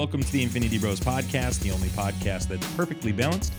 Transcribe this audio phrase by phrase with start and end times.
[0.00, 3.52] welcome to the Infinity Bros podcast, the only podcast that's perfectly balanced,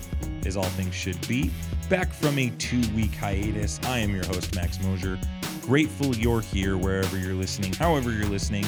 [0.43, 1.51] as all things should be.
[1.87, 5.19] Back from a two week hiatus, I am your host, Max Mosier.
[5.61, 8.63] Grateful you're here wherever you're listening, however you're listening.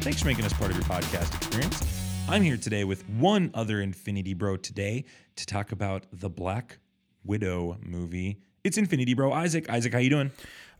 [0.00, 1.84] Thanks for making us part of your podcast experience.
[2.26, 5.04] I'm here today with one other Infinity Bro today
[5.36, 6.78] to talk about the Black
[7.22, 8.38] Widow movie.
[8.64, 9.68] It's Infinity Bro Isaac.
[9.68, 10.30] Isaac, how you doing?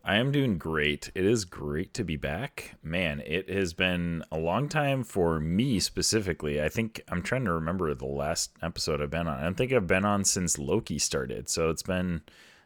[0.03, 1.11] I am doing great.
[1.13, 2.75] It is great to be back.
[2.81, 6.61] Man, it has been a long time for me specifically.
[6.61, 9.39] I think I'm trying to remember the last episode I've been on.
[9.39, 11.49] I don't think I've been on since Loki started.
[11.49, 12.21] So it's been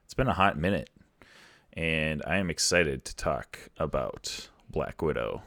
[0.06, 0.90] it's been a hot minute.
[1.74, 5.44] And I am excited to talk about Black Widow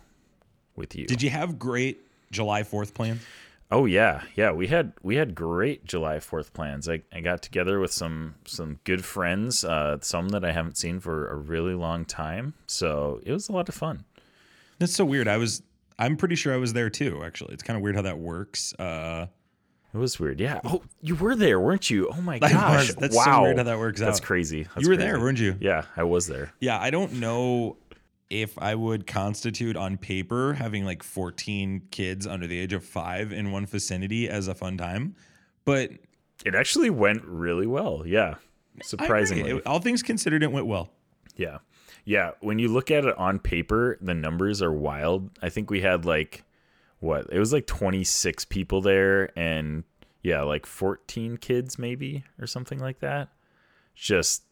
[0.76, 1.06] with you.
[1.06, 2.00] Did you have great
[2.30, 3.22] July 4th plans?
[3.70, 4.50] Oh yeah, yeah.
[4.50, 6.88] We had we had great July Fourth plans.
[6.88, 11.00] I, I got together with some some good friends, uh, some that I haven't seen
[11.00, 12.54] for a really long time.
[12.66, 14.04] So it was a lot of fun.
[14.78, 15.28] That's so weird.
[15.28, 15.62] I was
[15.98, 17.22] I'm pretty sure I was there too.
[17.22, 18.72] Actually, it's kind of weird how that works.
[18.74, 19.26] Uh,
[19.92, 20.40] it was weird.
[20.40, 20.60] Yeah.
[20.64, 22.08] Oh, you were there, weren't you?
[22.10, 22.94] Oh my gosh.
[22.94, 23.24] That's wow.
[23.24, 24.24] so weird how that works That's out.
[24.24, 24.62] crazy.
[24.62, 25.10] That's you were crazy.
[25.10, 25.56] there, weren't you?
[25.60, 26.52] Yeah, I was there.
[26.60, 27.76] Yeah, I don't know
[28.30, 33.32] if I would constitute on paper having like 14 kids under the age of five
[33.32, 35.14] in one vicinity as a fun time,
[35.64, 35.90] but
[36.44, 38.04] It actually went really well.
[38.06, 38.34] Yeah.
[38.82, 39.50] Surprisingly.
[39.50, 40.90] It- all things considered, it went well.
[41.36, 41.58] Yeah.
[42.04, 42.32] Yeah.
[42.40, 45.30] When you look at it on paper, the numbers are wild.
[45.42, 46.44] I think we had like,
[47.00, 47.26] what?
[47.32, 49.84] It was like 26 people there and
[50.22, 53.28] yeah, like 14 kids maybe or something like that.
[53.94, 54.42] Just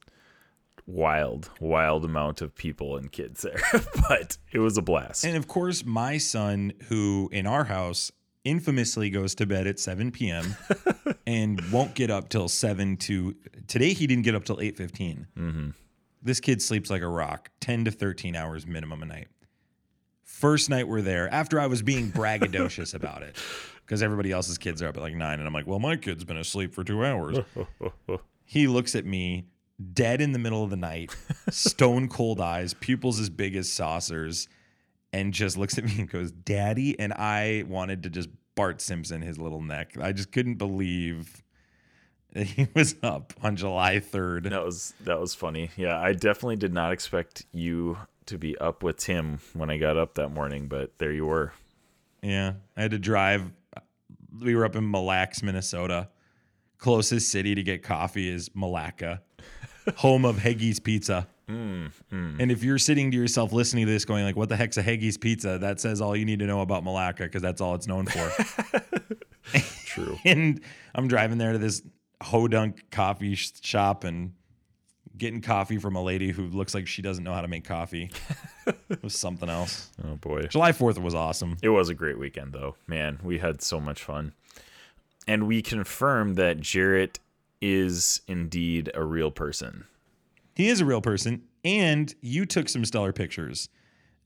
[0.87, 3.61] wild, wild amount of people and kids there.
[4.09, 5.25] but it was a blast.
[5.25, 8.12] And of course, my son, who in our house
[8.45, 10.56] infamously goes to bed at 7 p.m.
[11.27, 13.34] and won't get up till 7 to
[13.67, 15.70] today he didn't get up till 8.15 mm-hmm.
[16.23, 19.27] this kid sleeps like a rock 10 to 13 hours minimum a night
[20.22, 23.37] first night we're there after i was being braggadocious about it
[23.84, 26.22] because everybody else's kids are up at like 9 and i'm like well my kid's
[26.22, 27.38] been asleep for two hours
[28.44, 29.47] he looks at me
[29.92, 31.14] dead in the middle of the night
[31.50, 34.48] stone cold eyes pupils as big as saucers
[35.12, 39.20] and just looks at me and goes daddy and i wanted to just bart simpson
[39.20, 41.42] his little neck i just couldn't believe
[42.32, 45.70] that he was up on july 3rd That was that was funny.
[45.76, 49.97] Yeah, I definitely did not expect you to be up with Tim when I got
[49.97, 51.53] up that morning, but there you were.
[52.22, 53.53] Yeah, I had to drive.
[54.43, 56.08] We were up in Mille Lacs, Minnesota.
[56.78, 59.20] Closest city to get coffee is Milaca,
[59.97, 61.29] home of Heggie's Pizza.
[61.49, 62.41] Mm, mm.
[62.41, 64.83] And if you're sitting to yourself listening to this, going like, "What the heck's a
[64.83, 67.87] Heggie's Pizza?" That says all you need to know about Milaca because that's all it's
[67.87, 68.33] known for.
[69.87, 70.19] True.
[70.25, 70.61] and
[70.95, 71.83] I'm driving there to this
[72.23, 74.33] Hodunk coffee sh- shop and
[75.17, 78.11] getting coffee from a lady who looks like she doesn't know how to make coffee.
[78.67, 79.91] it was something else.
[80.05, 80.43] Oh boy.
[80.43, 81.57] July 4th was awesome.
[81.63, 82.77] It was a great weekend though.
[82.87, 84.35] Man, we had so much fun.
[85.27, 87.19] And we confirmed that Jarrett
[87.75, 89.84] is indeed a real person.
[90.54, 93.69] He is a real person, and you took some stellar pictures.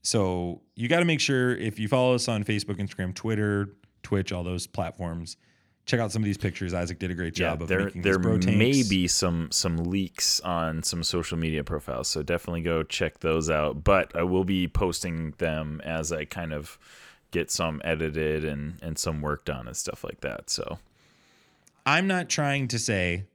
[0.01, 3.69] So you got to make sure if you follow us on Facebook, Instagram, Twitter,
[4.03, 5.37] Twitch, all those platforms,
[5.85, 6.73] check out some of these pictures.
[6.73, 8.57] Isaac did a great job of there making there these tanks.
[8.57, 13.49] may be some some leaks on some social media profiles, so definitely go check those
[13.49, 13.83] out.
[13.83, 16.79] But I will be posting them as I kind of
[17.31, 20.49] get some edited and and some work done and stuff like that.
[20.49, 20.79] So
[21.85, 23.25] I'm not trying to say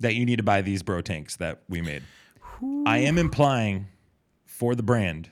[0.00, 2.02] that you need to buy these bro tanks that we made.
[2.86, 3.86] I am implying
[4.44, 5.30] for the brand,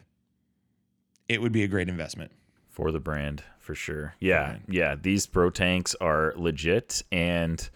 [1.28, 2.30] it would be a great investment.
[2.70, 4.14] for the brand for sure.
[4.20, 4.60] Yeah, Right.
[4.68, 4.94] yeah.
[4.94, 7.68] These bro tanks are legit, and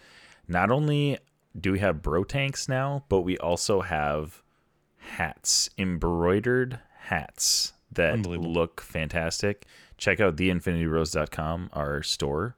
[0.47, 1.19] not only
[1.61, 4.43] do we have bro tanks now, but we also have
[4.99, 9.67] hats, embroidered hats that look fantastic.
[9.99, 12.57] Check out theinfinitybros.com, our store,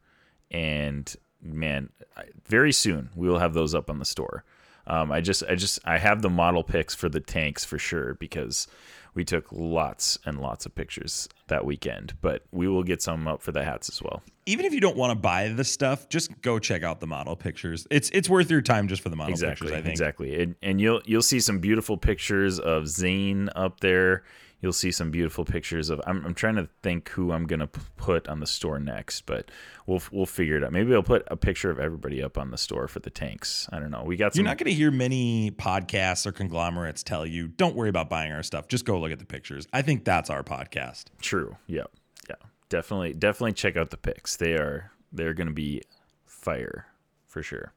[0.50, 4.44] and man, I- very soon we will have those up on the store.
[4.86, 8.14] Um, I just, I just, I have the model pics for the tanks for sure
[8.14, 8.66] because
[9.14, 12.14] we took lots and lots of pictures that weekend.
[12.20, 14.22] But we will get some up for the hats as well.
[14.44, 17.34] Even if you don't want to buy the stuff, just go check out the model
[17.34, 17.86] pictures.
[17.90, 19.78] It's it's worth your time just for the model exactly, pictures.
[19.78, 19.92] I think.
[19.92, 20.42] exactly.
[20.42, 24.24] And, and you'll you'll see some beautiful pictures of Zane up there.
[24.64, 26.00] You'll see some beautiful pictures of.
[26.06, 29.50] I'm, I'm trying to think who I'm gonna put on the store next, but
[29.86, 30.72] we'll we'll figure it out.
[30.72, 33.68] Maybe I'll put a picture of everybody up on the store for the tanks.
[33.70, 34.02] I don't know.
[34.06, 34.40] We got some.
[34.40, 38.32] You're not going to hear many podcasts or conglomerates tell you, don't worry about buying
[38.32, 38.66] our stuff.
[38.66, 39.68] Just go look at the pictures.
[39.70, 41.08] I think that's our podcast.
[41.20, 41.58] True.
[41.66, 41.82] Yeah.
[42.30, 42.36] Yeah.
[42.70, 43.12] Definitely.
[43.12, 44.36] Definitely check out the pics.
[44.36, 44.92] They are.
[45.12, 45.82] They're gonna be
[46.24, 46.86] fire
[47.26, 47.74] for sure.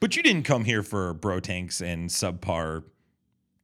[0.00, 2.84] But you didn't come here for bro tanks and subpar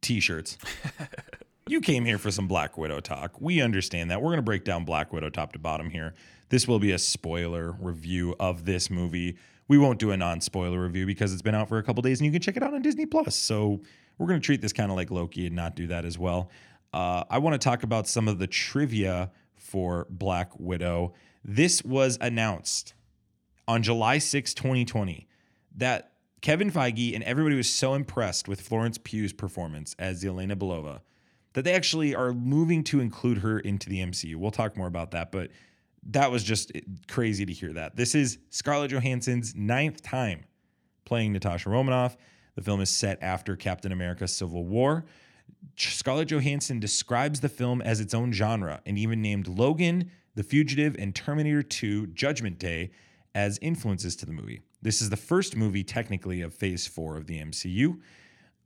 [0.01, 0.57] t shirts.
[1.69, 3.41] you came here for some Black Widow talk.
[3.41, 4.23] We understand that.
[4.23, 6.15] We're going to break down Black Widow top to bottom here.
[6.49, 9.37] This will be a spoiler review of this movie.
[9.67, 12.27] We won't do a non-spoiler review because it's been out for a couple days and
[12.27, 13.35] you can check it out on Disney Plus.
[13.35, 13.81] So
[14.17, 16.51] we're going to treat this kind of like Loki and not do that as well.
[16.93, 21.15] Uh, I want to talk about some of the trivia for Black Widow.
[21.45, 22.95] This was announced
[23.67, 25.27] on July 6, 2020,
[25.79, 31.01] that Kevin Feige and everybody was so impressed with Florence Pugh's performance as Yelena Belova
[31.57, 34.37] that they actually are moving to include her into the MCU.
[34.37, 35.49] We'll talk more about that, but
[36.11, 36.71] that was just
[37.09, 37.97] crazy to hear that.
[37.97, 40.45] This is Scarlett Johansson's ninth time
[41.07, 42.19] playing Natasha Romanoff.
[42.57, 45.07] The film is set after Captain America Civil War.
[45.79, 50.95] Scarlett Johansson describes the film as its own genre and even named Logan, The Fugitive,
[50.99, 52.91] and Terminator 2 Judgment Day
[53.35, 54.61] as influences to the movie.
[54.83, 57.99] This is the first movie, technically, of Phase 4 of the MCU.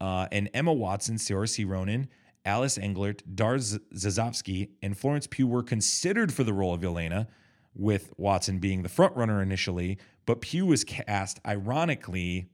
[0.00, 2.08] Uh, and Emma Watson, Saoirse Ronan,
[2.44, 7.26] Alice Englert, Dar Zazovsky, and Florence Pugh were considered for the role of Yelena,
[7.74, 12.50] with Watson being the frontrunner initially, but Pugh was cast ironically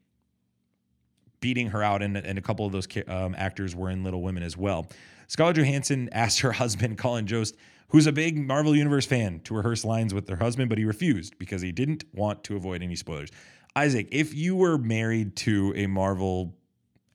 [1.40, 4.42] beating her out, and, and a couple of those um, actors were in Little Women
[4.42, 4.86] as well.
[5.28, 7.56] Scarlett Johansson asked her husband, Colin Jost,
[7.88, 11.38] who's a big Marvel Universe fan, to rehearse lines with her husband, but he refused
[11.38, 13.30] because he didn't want to avoid any spoilers.
[13.74, 16.56] Isaac, if you were married to a Marvel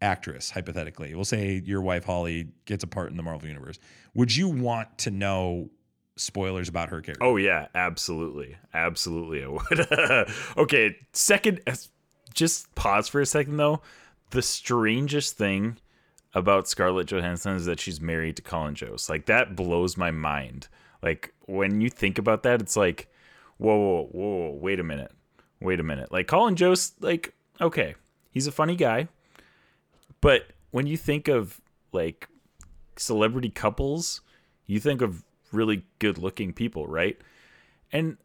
[0.02, 3.80] actress, hypothetically, we'll say your wife Holly gets a part in the Marvel Universe,
[4.14, 5.70] would you want to know
[6.18, 7.24] spoilers about her character?
[7.24, 9.44] Oh yeah, absolutely, absolutely.
[9.44, 10.28] I would.
[10.58, 11.62] okay, second,
[12.34, 13.82] just pause for a second though.
[14.32, 15.78] The strangest thing
[16.34, 19.10] about Scarlett Johansson is that she's married to Colin Jost.
[19.10, 20.68] Like that blows my mind.
[21.02, 23.12] Like when you think about that, it's like,
[23.58, 25.12] whoa, whoa, whoa, wait a minute,
[25.60, 26.12] wait a minute.
[26.12, 27.96] Like Colin Jost, like okay,
[28.32, 29.08] he's a funny guy,
[30.22, 31.60] but when you think of
[31.92, 32.28] like
[32.96, 34.22] celebrity couples,
[34.66, 37.18] you think of really good-looking people, right?
[37.92, 38.18] And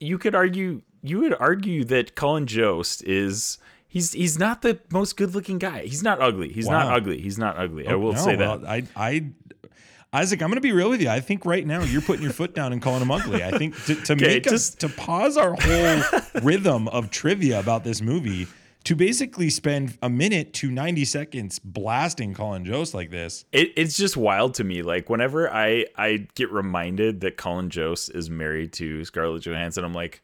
[0.00, 5.16] you could argue, you would argue that Colin Jost is he's he's not the most
[5.16, 5.84] good looking guy.
[5.84, 6.52] He's not ugly.
[6.52, 6.84] He's wow.
[6.84, 7.20] not ugly.
[7.20, 7.86] He's not ugly.
[7.86, 8.64] Oh, I will no, say that.
[8.66, 9.30] I I
[10.12, 11.08] Isaac, I'm going to be real with you.
[11.08, 13.42] I think right now you're putting your foot down and calling him ugly.
[13.42, 17.58] I think to, to okay, make just us, to pause our whole rhythm of trivia
[17.58, 18.46] about this movie
[18.84, 23.44] to basically spend a minute to 90 seconds blasting Colin Jost like this.
[23.50, 24.82] It, it's just wild to me.
[24.82, 29.94] Like whenever I I get reminded that Colin Jost is married to Scarlett Johansson, I'm
[29.94, 30.22] like,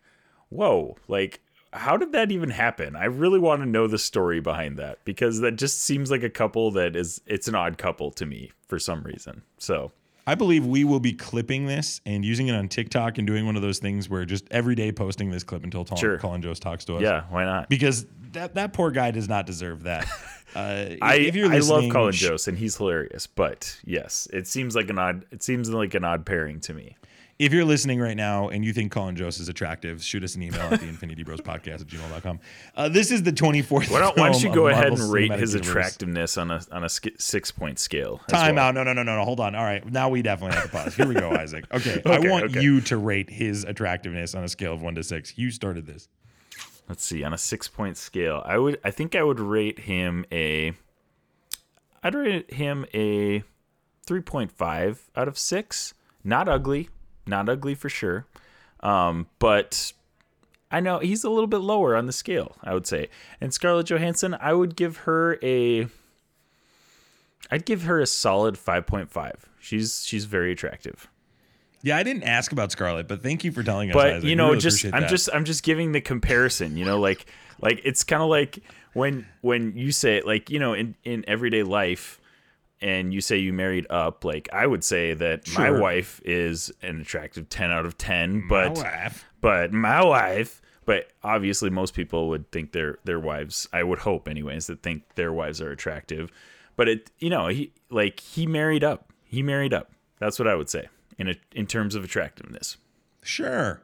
[0.51, 1.41] whoa, like
[1.73, 2.97] how did that even happen?
[2.97, 6.31] I really want to know the story behind that because that just seems like a
[6.31, 9.43] couple that is it's an odd couple to me for some reason.
[9.59, 9.93] So
[10.31, 13.57] I believe we will be clipping this and using it on TikTok and doing one
[13.57, 16.19] of those things where just every day posting this clip until sure.
[16.19, 17.03] Colin Jost talks to us.
[17.03, 17.69] Yeah, why not?
[17.69, 20.07] Because that that poor guy does not deserve that.
[20.53, 24.75] Uh, I if you're I love Colin Jost and he's hilarious, but yes, it seems
[24.75, 26.97] like an odd it seems like an odd pairing to me
[27.41, 30.43] if you're listening right now and you think Colin Jost is attractive, shoot us an
[30.43, 32.39] email at the Infinity Bros Podcast at gmail.com.
[32.77, 33.91] Uh, this is the 24th.
[33.91, 35.71] Why don't, why don't you go ahead and rate his universe.
[35.71, 38.21] attractiveness on a on a six point scale?
[38.29, 38.67] Time well.
[38.67, 38.75] out.
[38.75, 39.25] No, no, no, no, no.
[39.25, 39.55] Hold on.
[39.55, 39.91] All right.
[39.91, 40.95] Now we definitely have to pause.
[40.95, 41.65] Here we go, Isaac.
[41.81, 42.03] Okay.
[42.05, 42.61] okay I want okay.
[42.61, 45.39] you to rate his attractiveness on a scale of one to six.
[45.39, 46.09] You started this.
[46.91, 47.25] Let's see.
[47.25, 50.75] On a six point scale, I would I think I would rate him a
[52.03, 53.45] I'd rate him a
[54.07, 55.95] 3.5 out of 6.
[56.23, 56.89] Not ugly,
[57.27, 58.27] not ugly for sure.
[58.81, 59.93] Um, but
[60.71, 63.09] I know he's a little bit lower on the scale, I would say.
[63.41, 65.89] And Scarlett Johansson, I would give her a
[67.51, 69.33] I'd give her a solid 5.5.
[69.59, 71.09] She's she's very attractive.
[71.83, 73.95] Yeah, I didn't ask about Scarlett, but thank you for telling us.
[73.95, 74.29] But Isaac.
[74.29, 75.11] you know, really just I'm that.
[75.11, 76.77] just I'm just giving the comparison.
[76.77, 77.27] You know, like
[77.61, 78.61] like it's kind of like
[78.93, 82.20] when when you say like you know in in everyday life,
[82.83, 85.61] and you say you married up, like I would say that sure.
[85.61, 89.25] my wife is an attractive 10 out of 10, but my wife.
[89.41, 94.29] but my wife, but obviously most people would think their their wives, I would hope
[94.29, 96.31] anyways, that think their wives are attractive.
[96.77, 99.13] But it you know, he like he married up.
[99.25, 99.93] He married up.
[100.19, 102.77] That's what I would say in a, in terms of attractiveness.
[103.23, 103.83] Sure.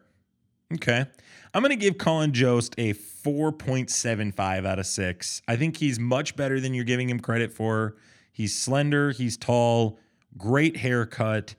[0.74, 1.06] Okay.
[1.54, 5.42] I'm going to give Colin Jost a 4.75 out of 6.
[5.48, 7.96] I think he's much better than you're giving him credit for
[8.36, 9.98] He's slender, he's tall,
[10.36, 11.54] great haircut.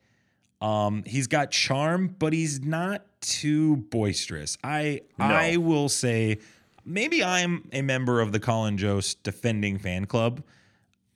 [0.62, 4.60] Um, he's got charm, but he's not too boisterous.
[4.64, 5.26] I no.
[5.26, 6.38] I will say
[6.86, 10.44] maybe I'm a member of the Colin Jost defending fan club.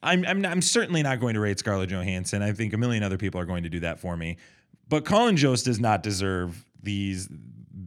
[0.02, 2.42] I'm, I'm, I'm certainly not going to rate Scarlett Johansson.
[2.42, 4.38] I think a million other people are going to do that for me.
[4.90, 7.30] But Colin Jost does not deserve these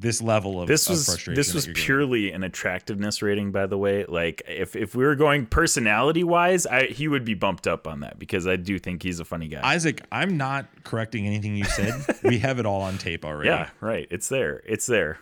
[0.04, 1.34] this level of this of was frustration.
[1.34, 1.84] this was you're getting.
[1.87, 6.66] purely an attractiveness rating by the way like if if we were going personality wise
[6.66, 9.49] i he would be bumped up on that because i do think he's a funny
[9.49, 11.94] guy Isaac, I'm not correcting anything you said.
[12.23, 13.49] we have it all on tape already.
[13.49, 15.18] yeah right it's there it's there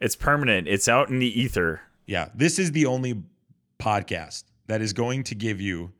[0.00, 2.28] it's permanent it's out in the ether Yeah.
[2.34, 3.22] This is the only
[3.80, 5.92] podcast that is going to give you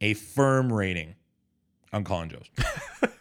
[0.00, 1.14] a firm rating
[1.92, 2.50] on Colin Jost.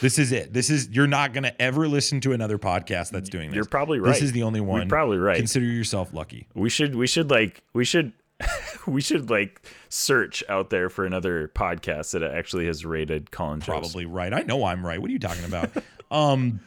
[0.00, 0.52] this is it.
[0.52, 3.56] This is you're not gonna ever listen to another podcast that's doing this.
[3.56, 4.12] You're probably right.
[4.12, 4.82] This is the only one.
[4.82, 5.36] You're probably right.
[5.36, 6.48] Consider yourself lucky.
[6.54, 8.12] we should we should like we should
[8.86, 13.68] we should like search out there for another podcast that actually has rated Colin Jost.
[13.68, 14.32] Probably right.
[14.32, 15.00] I know I'm right.
[15.00, 15.70] What are you talking about?
[16.10, 16.60] um,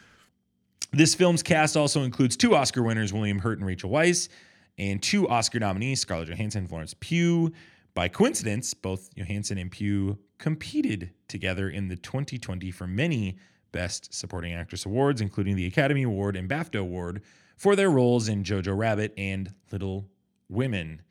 [0.92, 4.30] this film's cast also includes two Oscar winners, William Hurt and Rachel Weisz,
[4.78, 7.52] and two Oscar nominees, Scarlett Johansson and Florence Pugh.
[7.94, 13.38] By coincidence, both Johansson and Pugh competed together in the 2020 for many
[13.72, 17.22] Best Supporting Actress awards, including the Academy Award and BAFTA Award
[17.58, 20.08] for their roles in Jojo Rabbit and Little
[20.50, 21.02] Women.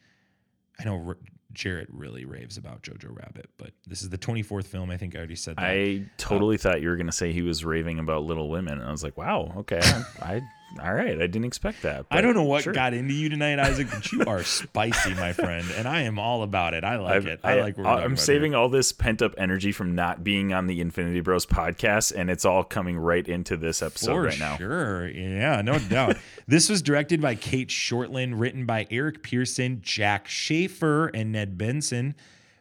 [0.79, 1.19] I know R-
[1.53, 4.91] Jarrett really raves about Jojo Rabbit, but this is the 24th film.
[4.91, 5.65] I think I already said that.
[5.65, 8.87] I totally um, thought you were gonna say he was raving about Little Women, and
[8.87, 10.43] I was like, "Wow, okay, I, I
[10.83, 12.73] all right, I didn't expect that." I don't know what sure.
[12.73, 16.43] got into you tonight, Isaac, but you are spicy, my friend, and I am all
[16.43, 16.85] about it.
[16.85, 17.41] I like I've- it.
[17.45, 17.77] I, like.
[17.79, 20.67] What we're uh, I'm about saving all this pent up energy from not being on
[20.67, 24.57] the Infinity Bros podcast, and it's all coming right into this episode for right now.
[24.57, 25.09] sure.
[25.09, 26.17] Yeah, no doubt.
[26.47, 32.15] this was directed by Cate Shortland, written by Eric Pearson, Jac Schaeffer, and Ned Benson.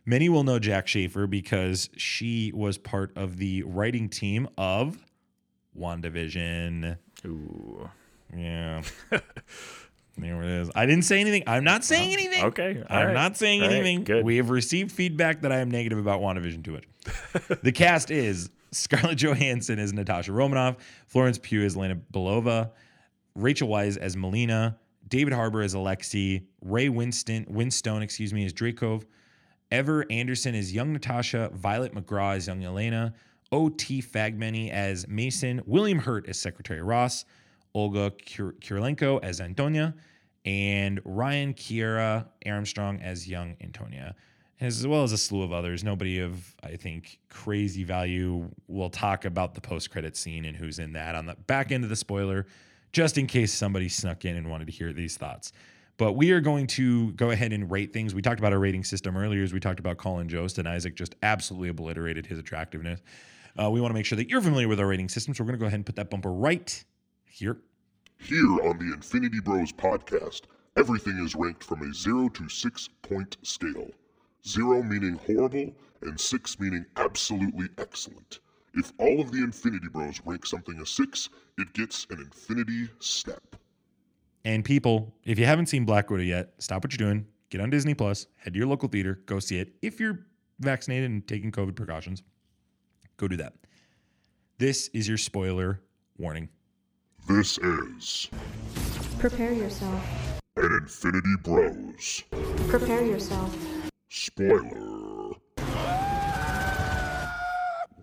[0.07, 5.03] Many will know Jac Schaeffer because she was part of the writing team of
[5.75, 6.97] WandaVision.
[7.25, 7.89] Ooh,
[8.35, 8.81] Yeah.
[10.17, 10.71] there it is.
[10.75, 11.43] I didn't say anything.
[11.47, 12.45] I'm not saying anything.
[12.45, 13.13] okay, all I'm right.
[13.13, 14.03] not saying All right, anything.
[14.03, 14.23] good.
[14.23, 16.85] We have received feedback that I am negative about WandaVision too much.
[17.63, 20.77] the cast is Scarlett Johansson as Natasha Romanoff,
[21.07, 22.71] Florence Pugh as Lena Belova,
[23.35, 24.77] Rachel Weisz as Melina,
[25.07, 29.03] David Harbour as Alexei, Ray Winston, Winstone, excuse me, as Dreykov,
[29.71, 33.13] Ever Anderson as young Natasha, Violet McGraw as young Elena,
[33.51, 34.01] O.T.
[34.01, 37.25] Fagbenle as Mason, William Hurt as Secretary Ross,
[37.73, 38.55] Olga Kur-
[39.21, 39.93] as Antonia,
[40.45, 44.15] and Ryan Kiera Armstrong as young Antonia,
[44.61, 45.83] as well as a slew of others.
[45.83, 48.49] Nobody of, I think, crazy value.
[48.67, 51.83] We'll talk about the post credit scene and who's in that on the back end
[51.83, 52.45] of the spoiler,
[52.93, 55.51] just in case somebody snuck in and wanted to hear these thoughts.
[55.97, 58.13] But we are going to go ahead and rate things.
[58.13, 60.95] We talked about our rating system earlier as we talked about Colin Jost, and Isaac
[60.95, 63.01] just absolutely obliterated his attractiveness.
[63.61, 65.47] Uh, we want to make sure that you're familiar with our rating system, so we're
[65.47, 66.83] going to go ahead and put that bumper right
[67.25, 67.57] here.
[68.17, 70.41] Here on the Infinity Bros podcast,
[70.77, 73.89] everything is ranked from a 0 to 6 point scale.
[74.47, 78.39] 0 meaning horrible, and 6 meaning absolutely excellent.
[78.73, 83.55] If all of the Infinity Bros rank something a 6, it gets an Infinity Step.
[84.43, 87.69] And people, if you haven't seen Black Widow yet, stop what you're doing, get on
[87.69, 89.73] Disney Plus, head to your local theater, go see it.
[89.81, 90.25] If you're
[90.59, 92.21] vaccinated and taking COVID precautions,
[93.17, 93.53] go do that.
[94.57, 95.81] This is your spoiler
[96.17, 96.49] warning.
[97.27, 98.29] This is
[99.19, 100.39] Prepare yourself.
[100.57, 102.23] an Infinity Bros
[102.67, 103.55] Prepare yourself.
[104.09, 105.33] spoiler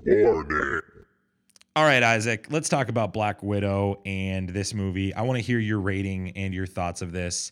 [0.05, 0.81] warning.
[1.75, 5.15] All right, Isaac, let's talk about Black Widow and this movie.
[5.15, 7.51] I want to hear your rating and your thoughts of this.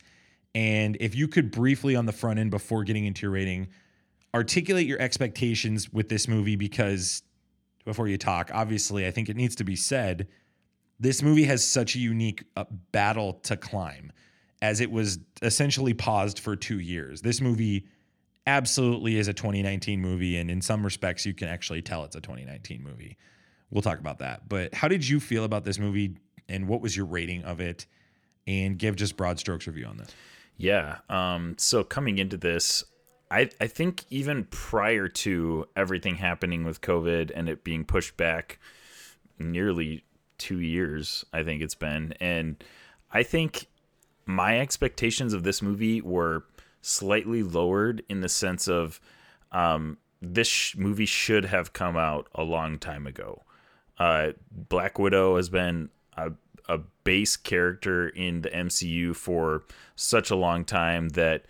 [0.54, 3.68] And if you could briefly on the front end before getting into your rating,
[4.34, 7.22] articulate your expectations with this movie because
[7.84, 10.28] before you talk, obviously, I think it needs to be said
[10.98, 14.12] this movie has such a unique uh, battle to climb
[14.62, 17.22] as it was essentially paused for two years.
[17.22, 17.86] This movie
[18.46, 22.20] absolutely is a 2019 movie, and in some respects, you can actually tell it's a
[22.20, 23.16] 2019 movie.
[23.70, 24.48] We'll talk about that.
[24.48, 26.16] But how did you feel about this movie,
[26.48, 27.86] and what was your rating of it?
[28.46, 30.10] And give just broad strokes review on this.
[30.56, 30.98] Yeah.
[31.08, 32.84] Um, so coming into this,
[33.30, 38.58] I, I think even prior to everything happening with COVID and it being pushed back
[39.38, 40.04] nearly
[40.38, 42.14] two years, I think it's been.
[42.20, 42.62] And
[43.12, 43.66] I think
[44.26, 46.44] my expectations of this movie were
[46.82, 49.00] slightly lowered in the sense of
[49.52, 53.42] um, this sh- movie should have come out a long time ago.
[53.98, 56.32] Uh, Black Widow has been a,
[56.68, 61.44] a base character in the MCU for such a long time that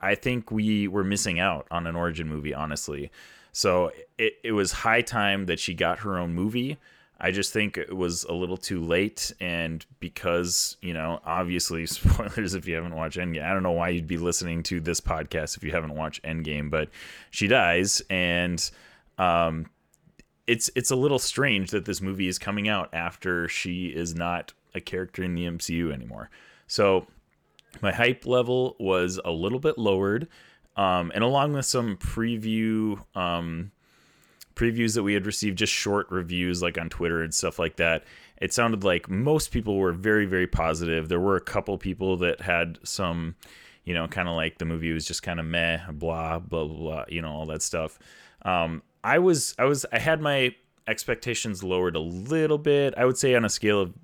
[0.00, 3.10] I think we were missing out on an origin movie, honestly.
[3.52, 6.78] So it, it was high time that she got her own movie.
[7.20, 12.54] I just think it was a little too late, and because you know, obviously, spoilers
[12.54, 13.44] if you haven't watched Endgame.
[13.44, 16.70] I don't know why you'd be listening to this podcast if you haven't watched Endgame,
[16.70, 16.88] but
[17.30, 18.70] she dies, and
[19.18, 19.66] um,
[20.46, 24.52] it's it's a little strange that this movie is coming out after she is not
[24.74, 26.30] a character in the MCU anymore.
[26.68, 27.08] So
[27.82, 30.28] my hype level was a little bit lowered.
[30.76, 33.72] Um, and along with some preview um,
[34.54, 38.04] previews that we had received, just short reviews like on Twitter and stuff like that,
[38.40, 41.08] it sounded like most people were very, very positive.
[41.08, 43.34] There were a couple people that had some,
[43.84, 47.04] you know, kind of like the movie was just kind of meh, blah, blah, blah,
[47.08, 47.98] you know, all that stuff.
[48.42, 50.54] Um, I was, I was, I had my
[50.86, 52.94] expectations lowered a little bit.
[52.96, 53.94] I would say on a scale of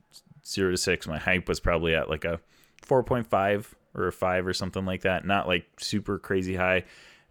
[0.45, 2.41] zero to six, my hype was probably at like a
[2.87, 5.25] 4.5 or a five or something like that.
[5.25, 6.85] Not like super crazy high.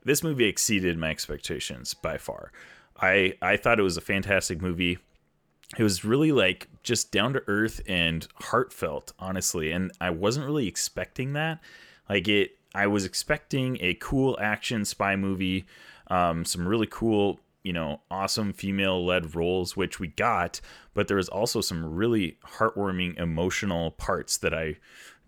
[0.03, 2.51] This movie exceeded my expectations by far.
[2.99, 4.97] I I thought it was a fantastic movie.
[5.77, 9.71] It was really like just down to earth and heartfelt, honestly.
[9.71, 11.59] And I wasn't really expecting that.
[12.09, 15.65] Like it, I was expecting a cool action spy movie,
[16.07, 20.61] um, some really cool, you know, awesome female led roles, which we got.
[20.93, 24.75] But there was also some really heartwarming, emotional parts that I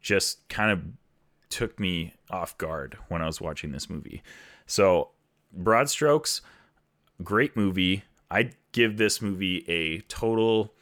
[0.06, 0.84] just kind of
[1.50, 4.22] took me off guard when I was watching this movie.
[4.68, 5.10] So,
[5.52, 6.42] broad strokes,
[7.24, 8.04] great movie.
[8.30, 10.76] I'd give this movie a total,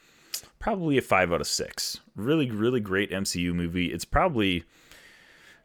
[0.60, 2.02] probably a five out of six.
[2.18, 3.94] Really, really great MCU movie.
[3.94, 4.66] It's probably,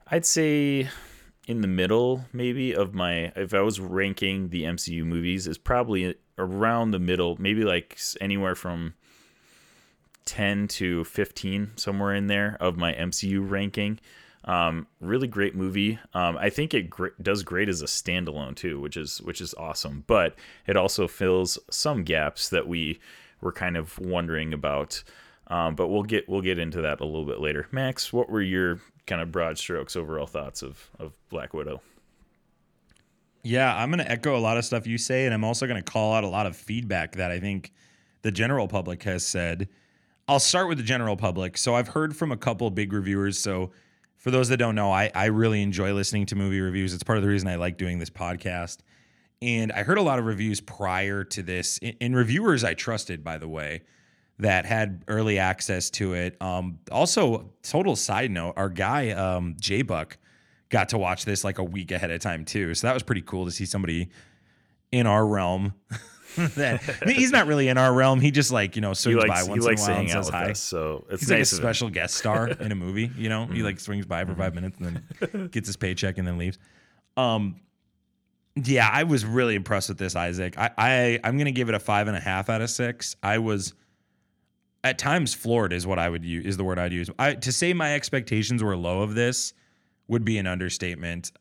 [0.06, 0.88] I'd say,
[1.48, 3.32] in the middle maybe of my.
[3.34, 8.54] If I was ranking the MCU movies, is probably around the middle, maybe like anywhere
[8.54, 8.94] from
[10.28, 13.98] 10 to 15 somewhere in there of my MCU ranking.
[14.44, 15.98] Um, really great movie.
[16.12, 19.54] Um, I think it gr- does great as a standalone too, which is which is
[19.54, 20.04] awesome.
[20.06, 23.00] But it also fills some gaps that we
[23.40, 25.02] were kind of wondering about.
[25.48, 27.66] Um, but we'll get we'll get into that a little bit later.
[27.72, 31.80] Max, what were your kind of broad strokes overall thoughts of of Black Widow?
[33.42, 35.82] Yeah, I'm going to echo a lot of stuff you say, and I'm also going
[35.82, 37.72] to call out a lot of feedback that I think
[38.22, 39.68] the general public has said.
[40.28, 41.56] I'll start with the general public.
[41.56, 43.38] So I've heard from a couple big reviewers.
[43.38, 43.70] So
[44.18, 46.92] for those that don't know, I, I really enjoy listening to movie reviews.
[46.92, 48.80] It's part of the reason I like doing this podcast.
[49.40, 53.38] And I heard a lot of reviews prior to this, in, reviewers I trusted, by
[53.38, 53.82] the way,
[54.38, 56.36] that had early access to it.
[56.42, 60.18] Um, also, total side note, our guy um, J Buck
[60.68, 62.74] got to watch this like a week ahead of time too.
[62.74, 64.10] So that was pretty cool to see somebody
[64.92, 65.72] in our realm.
[66.56, 68.20] that I mean, he's not really in our realm.
[68.20, 70.50] He just like you know swings likes, by once in a while and says hi.
[70.50, 73.10] Us, so it's he's nice like a special guest star in a movie.
[73.16, 73.54] You know, mm-hmm.
[73.54, 76.58] he like swings by for five minutes and then gets his paycheck and then leaves.
[77.16, 77.60] Um,
[78.54, 80.58] yeah, I was really impressed with this, Isaac.
[80.58, 83.16] I, I I'm gonna give it a five and a half out of six.
[83.22, 83.74] I was
[84.84, 87.10] at times floored is what I would use is the word I'd use.
[87.18, 89.52] I to say my expectations were low of this
[90.08, 91.32] would be an understatement.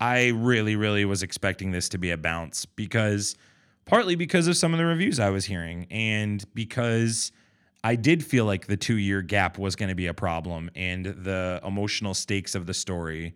[0.00, 3.36] I really, really was expecting this to be a bounce because
[3.84, 7.32] partly because of some of the reviews I was hearing and because
[7.84, 11.06] I did feel like the two year gap was going to be a problem and
[11.06, 13.34] the emotional stakes of the story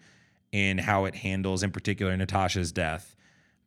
[0.53, 3.17] and how it handles, in particular, Natasha's death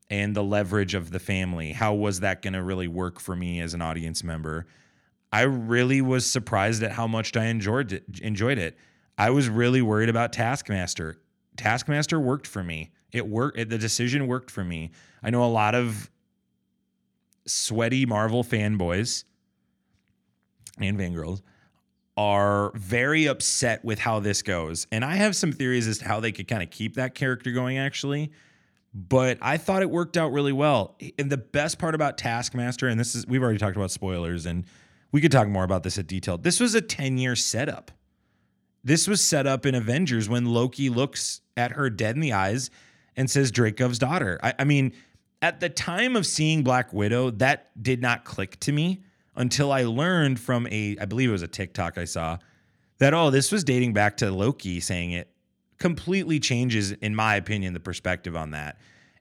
[0.09, 1.73] and the leverage of the family.
[1.73, 4.65] How was that going to really work for me as an audience member?
[5.31, 8.77] I really was surprised at how much I enjoyed it, enjoyed it.
[9.17, 11.17] I was really worried about Taskmaster.
[11.57, 12.91] Taskmaster worked for me.
[13.11, 13.57] It worked.
[13.57, 14.91] The decision worked for me.
[15.21, 16.09] I know a lot of
[17.49, 19.23] sweaty Marvel fanboys
[20.79, 21.41] and fangirls
[22.17, 24.88] are very upset with how this goes.
[24.91, 27.51] And I have some theories as to how they could kind of keep that character
[27.51, 28.31] going, actually.
[28.93, 30.97] But I thought it worked out really well.
[31.17, 34.65] And the best part about Taskmaster, and this is, we've already talked about spoilers, and
[35.12, 36.38] we could talk more about this at detail.
[36.38, 37.91] This was a 10 year setup.
[38.83, 42.69] This was set up in Avengers when Loki looks at her dead in the eyes
[43.15, 44.39] and says, Dreykov's daughter.
[44.41, 44.93] I, I mean,
[45.41, 49.04] at the time of seeing Black Widow, that did not click to me
[49.36, 52.38] until I learned from a, I believe it was a TikTok I saw,
[52.97, 55.32] that, oh, this was dating back to Loki saying it.
[55.78, 58.78] Completely changes, in my opinion, the perspective on that.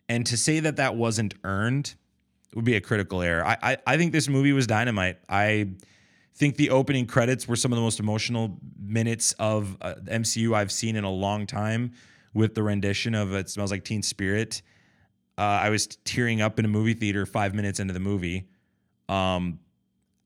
[0.08, 1.94] And to say that that wasn't earned
[2.54, 3.44] would be a critical error.
[3.44, 5.18] I, I, I think this movie was dynamite.
[5.28, 5.68] I
[6.34, 10.72] think the opening credits were some of the most emotional minutes of uh, MCU I've
[10.72, 11.92] seen in a long time
[12.34, 14.62] with the rendition of It Smells Like Teen Spirit
[15.38, 18.48] uh, I was tearing up in a movie theater five minutes into the movie.
[19.08, 19.60] Um,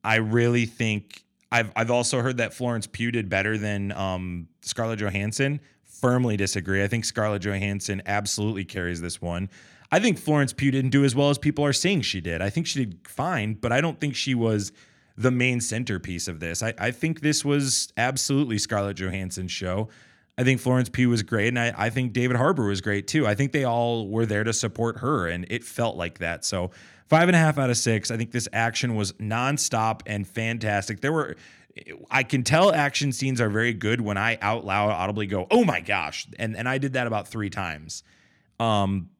[0.02, 4.98] I really think I've I've also heard that Florence Pugh did better than um, Scarlett
[4.98, 5.60] Johansson.
[5.84, 6.82] Firmly disagree.
[6.82, 9.50] I think Scarlett Johansson absolutely carries this one.
[9.92, 12.40] I think Florence Pugh didn't do as well as people are saying she did.
[12.40, 14.72] I think she did fine, but I don't think she was
[15.18, 16.62] the main centerpiece of this.
[16.62, 19.90] I, I think this was absolutely Scarlett Johansson's show.
[20.38, 23.26] I think Florence Pugh was great, and I, I think David Harbour was great too.
[23.26, 26.44] I think they all were there to support her, and it felt like that.
[26.44, 26.70] So
[27.06, 28.10] five and a half out of six.
[28.10, 31.02] I think this action was nonstop and fantastic.
[31.02, 31.36] There were
[32.10, 35.64] I can tell action scenes are very good when I out loud audibly go, "Oh
[35.64, 38.02] my gosh!" and and I did that about three times.
[38.58, 39.10] Um,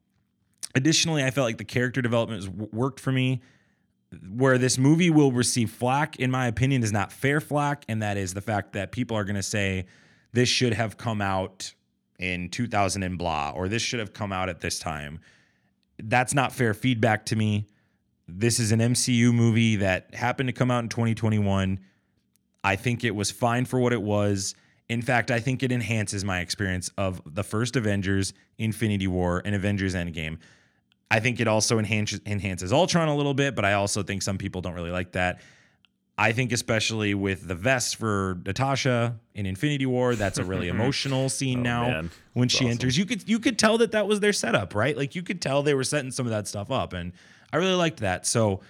[0.75, 3.41] additionally, I felt like the character development worked for me.
[4.31, 8.15] Where this movie will receive flack, in my opinion, is not fair flack, and that
[8.15, 9.87] is the fact that people are going to say
[10.33, 11.73] this should have come out
[12.19, 15.19] in 2000 and blah, or this should have come out at this time.
[16.01, 17.67] That's not fair feedback to me.
[18.27, 21.79] This is an MCU movie that happened to come out in 2021.
[22.63, 24.55] I think it was fine for what it was.
[24.89, 29.55] In fact, I think it enhances my experience of the first Avengers, Infinity War, and
[29.55, 30.37] Avengers Endgame.
[31.11, 34.37] I think it also enhances enhances Ultron a little bit, but I also think some
[34.37, 35.41] people don't really like that.
[36.17, 41.27] I think especially with the vest for Natasha in Infinity War, that's a really emotional
[41.27, 42.11] scene Oh, now man.
[42.33, 42.71] when That's she awesome.
[42.71, 42.97] enters.
[42.97, 44.95] You could you could tell that that was their setup, right?
[44.95, 47.13] Like you could tell they were setting some of that stuff up, and
[47.51, 48.27] I really liked that.
[48.27, 48.61] So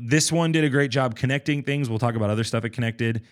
[0.00, 1.88] this one did a great job connecting things.
[1.90, 3.22] We'll talk about other stuff it connected.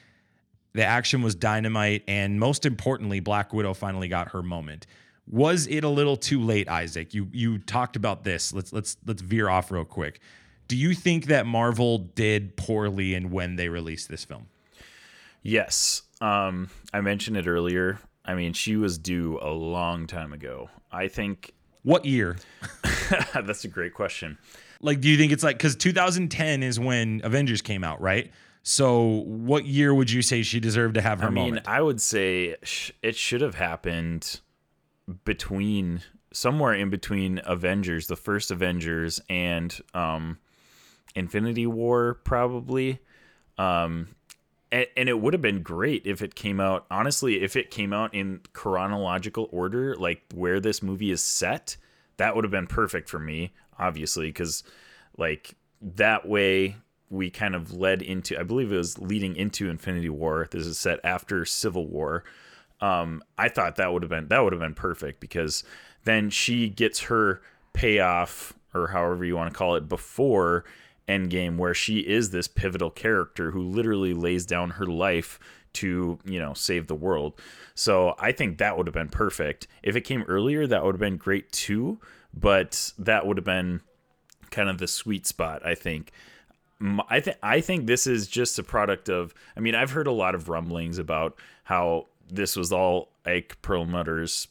[0.72, 4.86] The action was dynamite, and most importantly, Black Widow finally got her moment.
[5.28, 7.14] Was it a little too late, Isaac?
[7.14, 8.52] You you talked about this.
[8.52, 10.20] Let's let's let's veer off real quick.
[10.68, 14.46] Do you think that Marvel did poorly in when they released this film?
[15.42, 16.02] Yes.
[16.20, 18.00] Um, I mentioned it earlier.
[18.24, 20.68] I mean, she was due a long time ago.
[20.90, 21.52] I think
[21.82, 22.36] What year?
[23.34, 24.38] that's a great question.
[24.80, 28.32] Like, do you think it's like because 2010 is when Avengers came out, right?
[28.62, 31.68] So, what year would you say she deserved to have her I mean, moment?
[31.68, 34.40] I would say sh- it should have happened
[35.24, 36.02] between
[36.32, 40.38] somewhere in between Avengers, the first Avengers, and um,
[41.16, 43.00] Infinity War, probably.
[43.58, 44.14] Um,
[44.70, 46.86] and, and it would have been great if it came out.
[46.90, 51.76] Honestly, if it came out in chronological order, like where this movie is set,
[52.18, 53.52] that would have been perfect for me.
[53.78, 54.62] Obviously, because
[55.18, 56.76] like that way
[57.10, 58.38] we kind of led into.
[58.38, 60.46] I believe it was leading into Infinity War.
[60.50, 62.24] This is set after Civil War
[62.80, 65.64] um, I thought that would have been that would have been perfect because
[66.04, 67.40] then she gets her
[67.72, 70.64] payoff or however you want to call it before
[71.08, 75.38] Endgame, where she is this pivotal character who literally lays down her life
[75.74, 77.34] to you know save the world.
[77.74, 79.66] So I think that would have been perfect.
[79.82, 82.00] If it came earlier, that would have been great too.
[82.34, 83.80] But that would have been
[84.50, 86.12] kind of the sweet spot, I think.
[87.08, 89.34] I think I think this is just a product of.
[89.56, 94.48] I mean, I've heard a lot of rumblings about how this was all Ike Perlmutter's,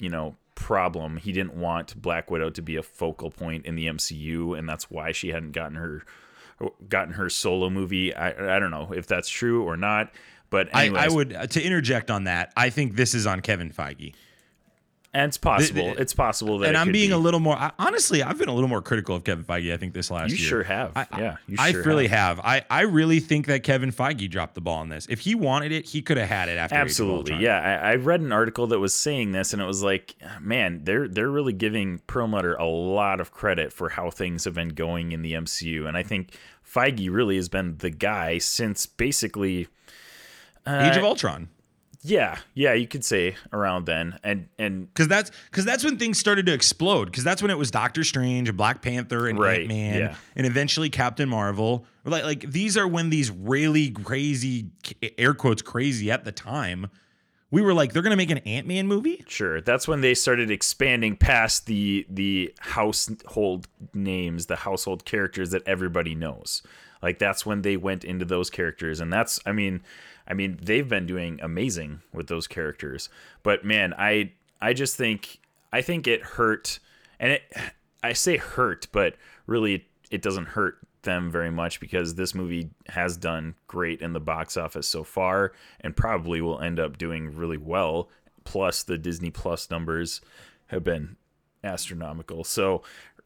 [0.00, 1.16] you know, problem.
[1.16, 4.90] He didn't want Black Widow to be a focal point in the MCU, and that's
[4.90, 6.04] why she hadn't gotten her
[6.88, 8.14] gotten her solo movie.
[8.14, 10.12] I I don't know if that's true or not,
[10.50, 12.52] but I, anyways, I would uh, to interject on that.
[12.56, 14.14] I think this is on Kevin Feige,
[15.14, 15.94] and it's possible.
[15.94, 17.14] the- it's possible that and I'm being be.
[17.14, 17.54] a little more.
[17.56, 19.72] I, honestly, I've been a little more critical of Kevin Feige.
[19.72, 20.48] I think this last year You year.
[20.48, 20.92] sure have.
[20.96, 22.40] I, yeah, you I sure really have.
[22.40, 25.06] I I really think that Kevin Feige dropped the ball on this.
[25.10, 26.76] If he wanted it, he could have had it after.
[26.76, 27.80] Absolutely, yeah.
[27.82, 31.08] I, I read an article that was saying this, and it was like, man, they're
[31.08, 35.20] they're really giving Perlmutter a lot of credit for how things have been going in
[35.22, 36.32] the MCU, and I think
[36.66, 39.68] Feige really has been the guy since basically,
[40.66, 41.48] Age of uh, Ultron.
[42.04, 46.18] Yeah, yeah, you could say around then, and and Because that's because that's when things
[46.18, 47.06] started to explode.
[47.06, 50.14] Because that's when it was Doctor Strange and Black Panther and Right, Ant Man yeah.
[50.34, 51.86] and eventually Captain Marvel.
[52.04, 54.70] Like like these are when these really crazy
[55.16, 56.90] air quotes crazy at the time.
[57.52, 59.24] We were like, they're gonna make an Ant Man movie.
[59.28, 65.62] Sure, that's when they started expanding past the the household names, the household characters that
[65.66, 66.62] everybody knows.
[67.02, 69.82] Like that's when they went into those characters, and that's I mean,
[70.26, 73.08] I mean they've been doing amazing with those characters.
[73.42, 75.40] But man, I I just think
[75.72, 76.78] I think it hurt,
[77.18, 77.42] and it
[78.02, 83.16] I say hurt, but really it doesn't hurt them very much because this movie has
[83.16, 87.56] done great in the box office so far and probably will end up doing really
[87.56, 88.08] well
[88.44, 90.20] plus the Disney Plus numbers
[90.68, 91.16] have been
[91.64, 92.44] astronomical.
[92.44, 92.82] So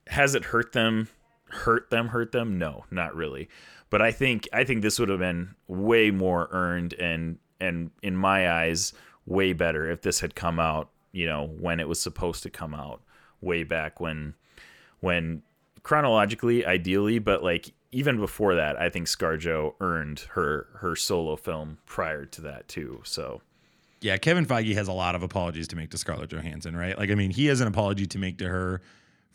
[0.09, 1.09] has it hurt them?
[1.49, 2.09] Hurt them?
[2.09, 2.59] Hurt them?
[2.59, 3.49] No, not really.
[3.91, 8.17] But I think I think this would have been way more earned and and in
[8.17, 8.93] my eyes
[9.27, 12.75] way better if this had come out, you know, when it was supposed to come
[12.75, 13.03] out,
[13.41, 14.35] way back when
[15.01, 15.43] when
[15.83, 21.79] chronologically ideally, but like even before that, I think ScarJo earned her her solo film
[21.87, 23.01] prior to that too.
[23.05, 23.41] So
[24.01, 26.99] Yeah, Kevin Feige has a lot of apologies to make to Scarlett Johansson, right?
[26.99, 28.83] Like, I mean, he has an apology to make to her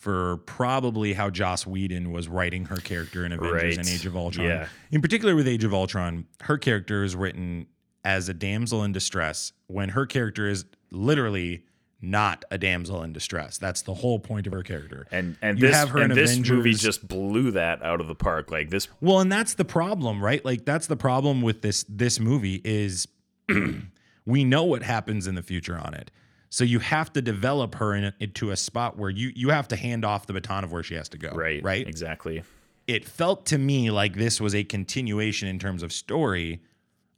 [0.01, 4.47] for probably how Joss Whedon was writing her character in Avengers and Age of Ultron.
[4.47, 4.67] Yeah.
[4.91, 7.67] In particular, with Age of Ultron, her character is written
[8.03, 11.65] as a damsel in distress when her character is literally
[12.01, 13.59] not a damsel in distress.
[13.59, 15.05] That's the whole point of her character.
[15.11, 18.07] And and You this have her and in this movie just blew that out of
[18.07, 18.49] the park.
[18.49, 20.43] Like this Well, and that's the problem, right?
[20.43, 23.07] Like that's the problem with this this movie is
[24.25, 26.09] we know what happens in the future on it.
[26.51, 29.75] So you have to develop her in, into a spot where you you have to
[29.75, 31.29] hand off the baton of where she has to go.
[31.31, 31.87] right Right.
[31.87, 32.43] exactly.
[32.87, 36.61] It felt to me like this was a continuation in terms of story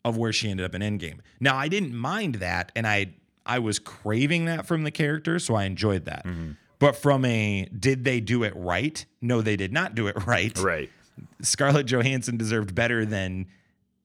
[0.06, 1.20] of where she ended up in Endgame.
[1.40, 3.14] Now I didn't mind that, and I
[3.46, 6.26] I was craving that from the character, so I enjoyed that.
[6.26, 6.52] Mm-hmm.
[6.80, 9.04] But from a did they do it right?
[9.22, 10.56] No, they did not do it right.
[10.60, 10.90] Right.
[11.42, 13.48] Scarlett Johansson deserved better than,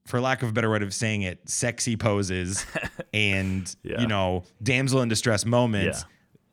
[0.08, 2.64] for lack of a better way of saying it, sexy poses
[3.14, 4.00] and Yeah.
[4.00, 6.00] you know damsel in distress moments.
[6.00, 6.04] Yeah.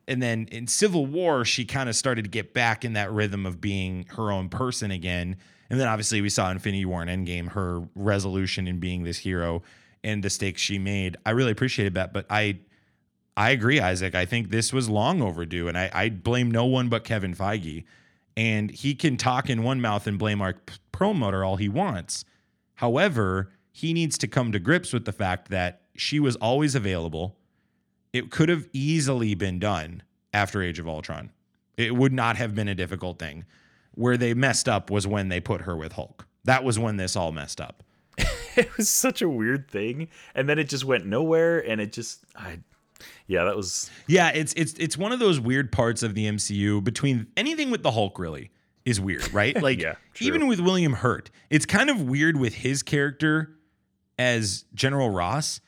[0.08, 3.46] And then in Civil War, she kind of started to get back in that rhythm
[3.48, 5.38] of being her own person again.
[5.72, 9.64] And then obviously we saw Infinity War and Endgame, her resolution in being this hero
[10.04, 11.18] and the stakes she made.
[11.26, 12.60] I really appreciated that, but I
[13.38, 14.14] I agree, Isaac.
[14.16, 17.84] I think this was long overdue, and I, I blame no one but Kevin Feige.
[18.38, 20.56] And he can talk in one mouth and blame our
[20.92, 22.26] promoter all he wants.
[22.76, 27.38] However, he needs to come to grips with the fact that she was always available.
[28.14, 31.32] It could have easily been done after Age of Ultron.
[31.78, 33.46] It would not have been a difficult thing.
[33.94, 36.28] Where they messed up was when they put her with Hulk.
[36.44, 37.84] That was when this all messed up.
[38.58, 40.08] It was such a weird thing.
[40.34, 42.60] And then it just went nowhere and it just I
[43.28, 46.82] yeah, that was Yeah, it's it's it's one of those weird parts of the MCU
[46.82, 48.52] between anything with the Hulk really
[48.86, 49.56] is weird, right?
[49.62, 53.58] Like Yeah, even with William Hurt, it's kind of weird with his character
[54.18, 55.60] as General Ross.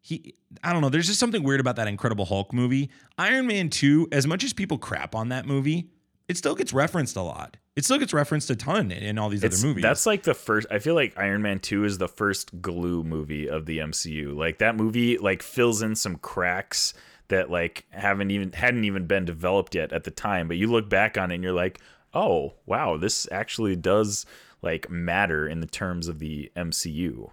[0.00, 2.90] He I don't know, there's just something weird about that Incredible Hulk movie.
[3.18, 5.90] Iron Man 2, as much as people crap on that movie,
[6.28, 7.56] it still gets referenced a lot.
[7.76, 9.82] It still gets referenced a ton in, in all these it's, other movies.
[9.82, 10.66] That's like the first.
[10.70, 14.34] I feel like Iron Man Two is the first glue movie of the MCU.
[14.34, 16.94] Like that movie, like fills in some cracks
[17.28, 20.46] that like haven't even hadn't even been developed yet at the time.
[20.46, 21.80] But you look back on it and you're like,
[22.14, 24.24] oh wow, this actually does
[24.62, 27.30] like matter in the terms of the MCU.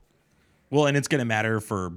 [0.70, 1.94] well, and it's going to matter for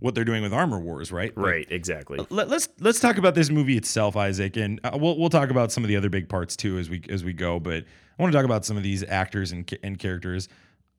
[0.00, 1.34] what they're doing with Armor Wars, right?
[1.36, 1.66] Like, Right.
[1.70, 2.24] Exactly.
[2.30, 5.72] let, us let's talk about this movie itself, Isaac, and uh, we'll we'll talk about
[5.72, 7.58] some of the other big parts too as we as we go.
[7.58, 7.84] But
[8.18, 10.48] I want to talk about some of these actors and and characters.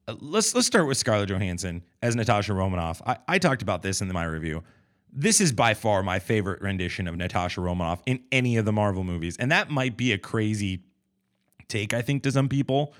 [0.08, 3.01] Uh, let's let's start with Scarlett Johansson as Natasha Romanoff.
[3.06, 4.63] I, I talked about this in my review.
[5.12, 9.04] This is by far my favorite rendition of Natasha Romanoff in any of the Marvel
[9.04, 10.82] movies, and that might be a crazy
[11.67, 12.93] take, I think, to some people.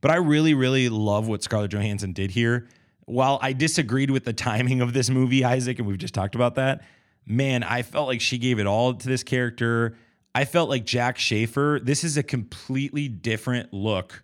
[0.00, 2.68] But I really, really love what Scarlett Johansson did here.
[3.06, 6.56] While I disagreed with the timing of this movie, Isaac, and we've just talked about
[6.56, 6.82] that,
[7.26, 9.96] man, I felt like she gave it all to this character.
[10.34, 14.22] I felt like Jac Schaeffer, this is a completely different look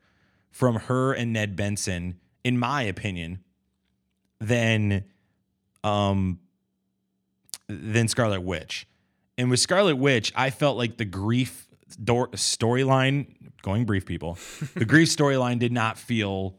[0.50, 3.40] from her and Ned Benson, in my opinion,
[4.40, 5.04] than
[5.82, 6.38] um
[7.68, 8.86] than Scarlet Witch.
[9.36, 13.26] And with Scarlet Witch, I felt like the grief storyline,
[13.64, 14.38] going brief people,
[14.74, 16.56] the grief storyline did not feel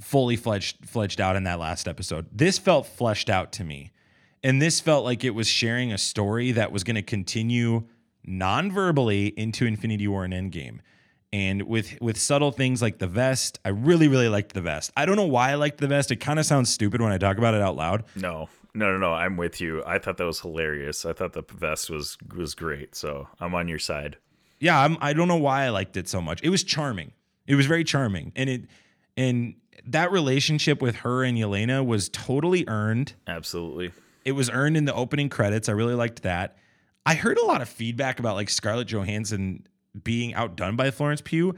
[0.00, 2.26] fully fledged fledged out in that last episode.
[2.32, 3.92] This felt fleshed out to me.
[4.42, 7.84] And this felt like it was sharing a story that was going to continue
[8.24, 10.80] non-verbally into Infinity War and Endgame.
[11.32, 14.90] And with with subtle things like the vest, I really really liked the vest.
[14.96, 16.10] I don't know why I liked the vest.
[16.10, 18.04] It kind of sounds stupid when I talk about it out loud.
[18.16, 19.12] No, no, no, no.
[19.12, 19.82] I'm with you.
[19.86, 21.04] I thought that was hilarious.
[21.04, 22.96] I thought the vest was was great.
[22.96, 24.16] So I'm on your side.
[24.60, 26.42] Yeah, I'm, I don't know why I liked it so much.
[26.42, 27.12] It was charming.
[27.46, 28.66] It was very charming, and it
[29.16, 29.54] and
[29.86, 33.14] that relationship with her and Yelena was totally earned.
[33.26, 33.92] Absolutely.
[34.24, 35.68] It was earned in the opening credits.
[35.68, 36.56] I really liked that.
[37.06, 39.66] I heard a lot of feedback about like Scarlett Johansson
[40.04, 41.56] being outdone by Florence Pugh.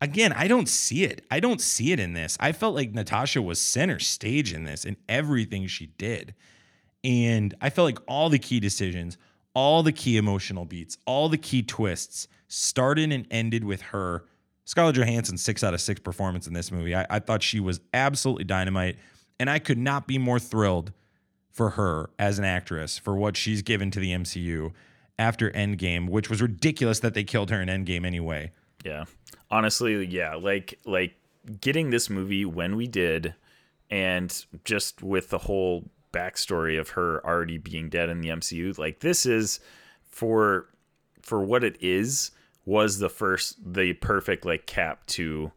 [0.00, 1.24] Again, I don't see it.
[1.30, 2.36] I don't see it in this.
[2.40, 6.34] I felt like Natasha was center stage in this in everything she did.
[7.02, 9.18] And I felt like all the key decisions,
[9.54, 14.24] all the key emotional beats, all the key twists started and ended with her.
[14.64, 16.94] Scarlett Johansson's six out of six performance in this movie.
[16.94, 18.96] I, I thought she was absolutely dynamite.
[19.38, 20.92] And I could not be more thrilled
[21.50, 24.72] for her as an actress for what she's given to the MCU
[25.18, 28.52] after Endgame, which was ridiculous that they killed her in Endgame anyway.
[28.84, 29.04] Yeah.
[29.50, 31.14] Honestly, yeah, like like
[31.60, 33.34] getting this movie when we did
[33.90, 35.84] and just with the whole
[36.14, 39.60] backstory of her already being dead in the MCU, like this is
[40.04, 40.68] for
[41.22, 42.30] for what it is
[42.64, 45.52] was the first the perfect like cap to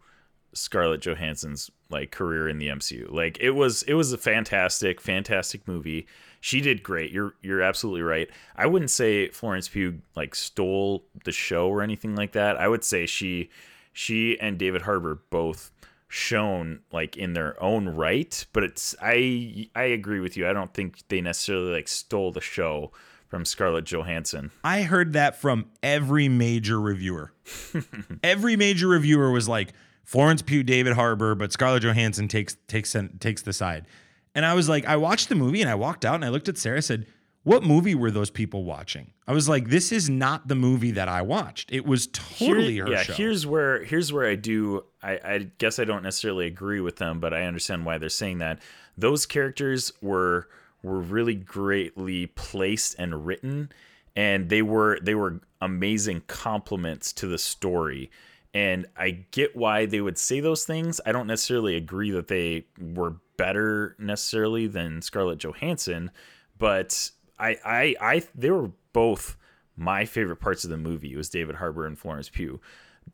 [0.53, 3.11] Scarlett Johansson's like career in the MCU.
[3.11, 6.07] Like it was it was a fantastic fantastic movie.
[6.41, 7.11] She did great.
[7.11, 8.29] You're you're absolutely right.
[8.55, 12.57] I wouldn't say Florence Pugh like stole the show or anything like that.
[12.57, 13.49] I would say she
[13.93, 15.71] she and David Harbour both
[16.07, 20.47] shown like in their own right, but it's I I agree with you.
[20.47, 22.91] I don't think they necessarily like stole the show
[23.27, 24.51] from Scarlett Johansson.
[24.63, 27.33] I heard that from every major reviewer.
[28.23, 33.41] every major reviewer was like Florence Pugh, David Harbour, but Scarlett Johansson takes takes takes
[33.41, 33.85] the side.
[34.33, 36.47] And I was like, I watched the movie and I walked out and I looked
[36.47, 36.81] at Sarah.
[36.81, 37.07] Said,
[37.47, 41.07] "What movie were those people watching?" I was like, "This is not the movie that
[41.07, 41.71] I watched.
[41.71, 45.47] It was totally Here- her yeah, show." here's where here's where I do I, I
[45.57, 48.61] guess I don't necessarily agree with them, but I understand why they're saying that.
[48.97, 50.49] Those characters were
[50.83, 53.69] were really greatly placed and written
[54.17, 58.09] and they were they were amazing compliments to the story.
[58.53, 60.99] And I get why they would say those things.
[61.05, 66.09] I don't necessarily agree that they were better necessarily than Scarlett Johansson,
[66.57, 69.37] but I I I they were both
[69.75, 71.13] my favorite parts of the movie.
[71.13, 72.59] It was David Harbour and Florence Pugh.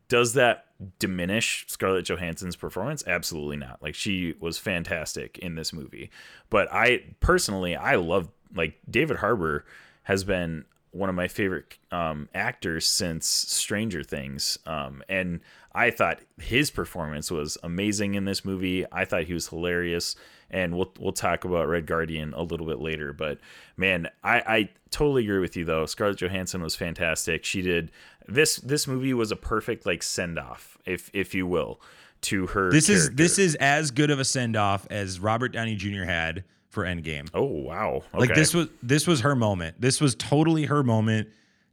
[0.08, 0.66] Does that
[0.98, 3.04] diminish Scarlett Johansson's performance?
[3.06, 3.82] Absolutely not.
[3.82, 6.10] Like she was fantastic in this movie.
[6.50, 9.64] But I personally I love like David Harbour
[10.04, 14.58] has been one of my favorite um, actors since Stranger Things.
[14.64, 15.40] Um, and
[15.74, 18.86] I thought his performance was amazing in this movie.
[18.92, 20.14] I thought he was hilarious.
[20.50, 23.12] And we'll we'll talk about Red Guardian a little bit later.
[23.12, 23.38] But
[23.76, 25.86] man, I, I totally agree with you though.
[25.86, 27.44] Scarlett Johansson was fantastic.
[27.44, 27.90] She did
[28.28, 31.80] this this movie was a perfect like send off, if if you will,
[32.22, 32.70] to her.
[32.70, 36.04] this is this is as good of a send off as Robert Downey Jr.
[36.04, 37.28] had for Endgame.
[37.34, 37.96] Oh wow.
[37.96, 38.18] Okay.
[38.18, 39.80] Like this was this was her moment.
[39.80, 41.28] This was totally her moment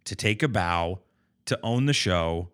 [0.06, 1.00] to take a bow,
[1.46, 2.50] to own the show,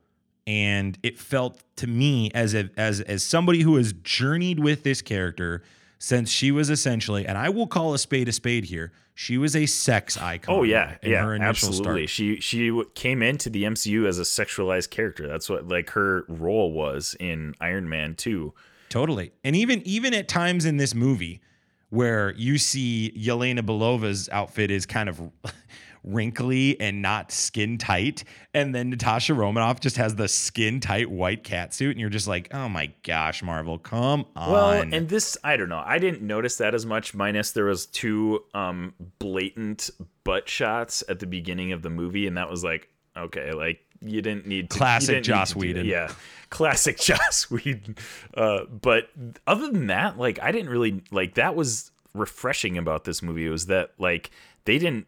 [0.46, 5.02] and it felt to me as a, as as somebody who has journeyed with this
[5.02, 5.64] character
[6.00, 8.92] since she was essentially, and I will call a spade a spade here.
[9.16, 10.56] She was a sex icon.
[10.56, 12.06] Oh yeah, in yeah, her initial absolutely.
[12.06, 12.10] start.
[12.10, 15.28] She she came into the MCU as a sexualized character.
[15.28, 18.54] That's what like her role was in Iron Man 2.
[18.90, 19.32] Totally.
[19.44, 21.42] And even even at times in this movie
[21.90, 25.22] where you see Yelena Belova's outfit is kind of
[26.08, 31.44] wrinkly and not skin tight, and then Natasha Romanoff just has the skin tight white
[31.44, 34.52] cat suit, and you're just like, oh my gosh, Marvel, come on.
[34.52, 35.84] Well, and this I don't know.
[35.86, 37.14] I didn't notice that as much.
[37.14, 39.90] Minus there was two um blatant
[40.24, 44.22] butt shots at the beginning of the movie, and that was like okay, like you
[44.22, 45.86] didn't need to, Classic didn't need Joss to Whedon.
[45.86, 46.12] Yeah,
[46.50, 47.96] classic Joss Whedon.
[48.34, 49.10] Uh, but
[49.46, 53.68] other than that, like I didn't really like that was refreshing about this movie was
[53.68, 54.32] that like
[54.66, 55.08] they didn't.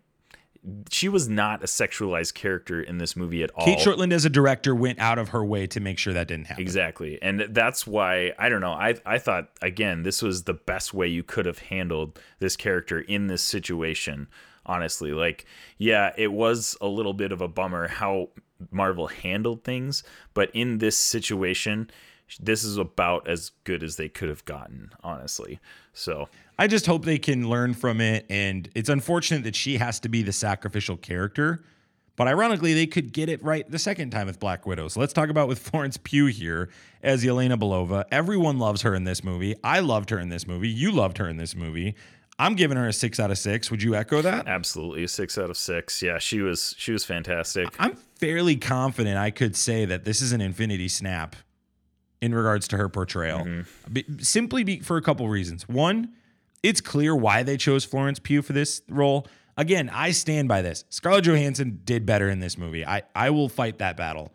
[0.92, 3.66] She was not a sexualized character in this movie at all.
[3.66, 6.48] Cate Shortland as a director went out of her way to make sure that didn't
[6.48, 6.62] happen.
[6.62, 7.22] Exactly.
[7.22, 8.74] And that's why I don't know.
[8.74, 13.00] I I thought again this was the best way you could have handled this character
[13.00, 14.28] in this situation,
[14.66, 15.12] honestly.
[15.12, 15.46] Like,
[15.78, 18.30] yeah, it was a little bit of a bummer how
[18.72, 21.90] Marvel handled things, but in this situation,
[22.40, 25.60] this is about as good as they could have gotten, honestly.
[25.94, 28.26] So, I just hope they can learn from it.
[28.30, 31.64] And it's unfortunate that she has to be the sacrificial character.
[32.18, 34.90] But ironically, they could get it right the second time with Black Widow.
[34.90, 36.70] So let's talk about with Florence Pugh here
[37.02, 38.04] as Yelena Belova.
[38.12, 39.56] Everyone loves her in this movie.
[39.64, 40.68] I loved her in this movie.
[40.68, 41.96] You loved her in this movie.
[42.38, 43.72] I'm giving her a six out of six.
[43.72, 44.48] Would you echo that?
[44.48, 46.02] absolutely a 6 out of 6.
[46.02, 47.74] Yeah, she was she was fantastic.
[47.80, 51.38] I'm fairly confident I could say that this is an infinity snap
[52.22, 53.40] in regards to her portrayal.
[53.40, 53.94] Mm-hmm.
[53.94, 55.68] Be- simply be, for a couple reasons.
[55.70, 56.14] One,
[56.64, 59.28] it's clear why they chose Florence Pugh for this role.
[59.58, 60.86] Again, I stand by this.
[60.90, 62.86] Scarlett Johansson did better in this movie.
[62.86, 64.32] I, I will fight that battle.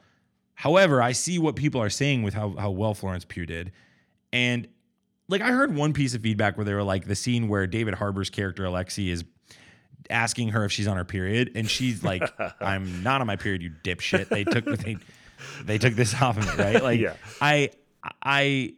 [0.55, 3.73] However, I see what people are saying with how, how well Florence Pugh did.
[4.33, 4.69] And
[5.29, 7.95] like I heard one piece of feedback where they were like the scene where David
[7.95, 9.25] Harbour's character Alexei is
[10.11, 12.23] asking her if she's on her period, and she's like,
[12.61, 14.97] "I'm not on my period, you dipshit." They took they
[15.65, 16.83] they took this off of me, right?
[16.83, 17.15] Like, Yeah.
[17.41, 17.71] I
[18.23, 18.75] I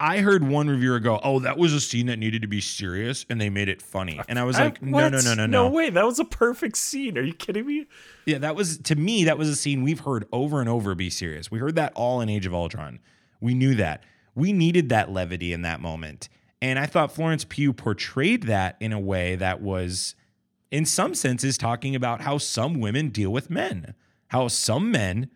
[0.00, 3.26] I heard one reviewer go, "Oh, that was a scene that needed to be serious,
[3.28, 5.24] and they made it funny," and I was like, I- "No, no, what?
[5.24, 7.18] no, no, No no." way, that was a perfect scene.
[7.18, 7.86] Are you kidding me?
[8.24, 9.24] Yeah, that was to me.
[9.24, 10.94] That was a scene we've heard over and over.
[10.94, 11.50] Be serious.
[11.50, 13.00] We heard that all in Age of Ultron.
[13.40, 14.04] We knew that.
[14.36, 16.28] We needed that levity in that moment,
[16.62, 20.14] and I thought Florence Pugh portrayed that in a way that was,
[20.70, 23.94] in some senses, talking about how some women deal with men.
[24.28, 25.30] How some men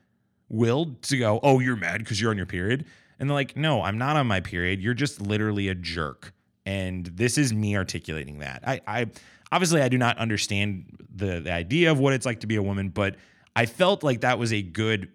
[0.49, 2.85] will to go, "Oh, you're mad because you're on your period,"
[3.23, 4.83] and they're like, "No, I'm not on my period.
[4.83, 6.35] You're just literally a jerk."
[6.67, 8.63] And this is me articulating that.
[8.67, 9.07] I, I
[9.51, 12.63] obviously I do not understand the, the idea of what it's like to be a
[12.63, 13.17] woman, but
[13.57, 15.09] I felt like that was a good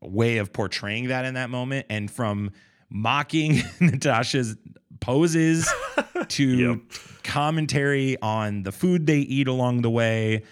[0.00, 1.86] way of portraying that in that moment.
[1.90, 2.50] And from
[2.90, 4.56] mocking Natasha's
[5.00, 5.68] poses
[6.28, 6.78] to Yep.
[7.22, 10.42] commentary on the food they eat along the way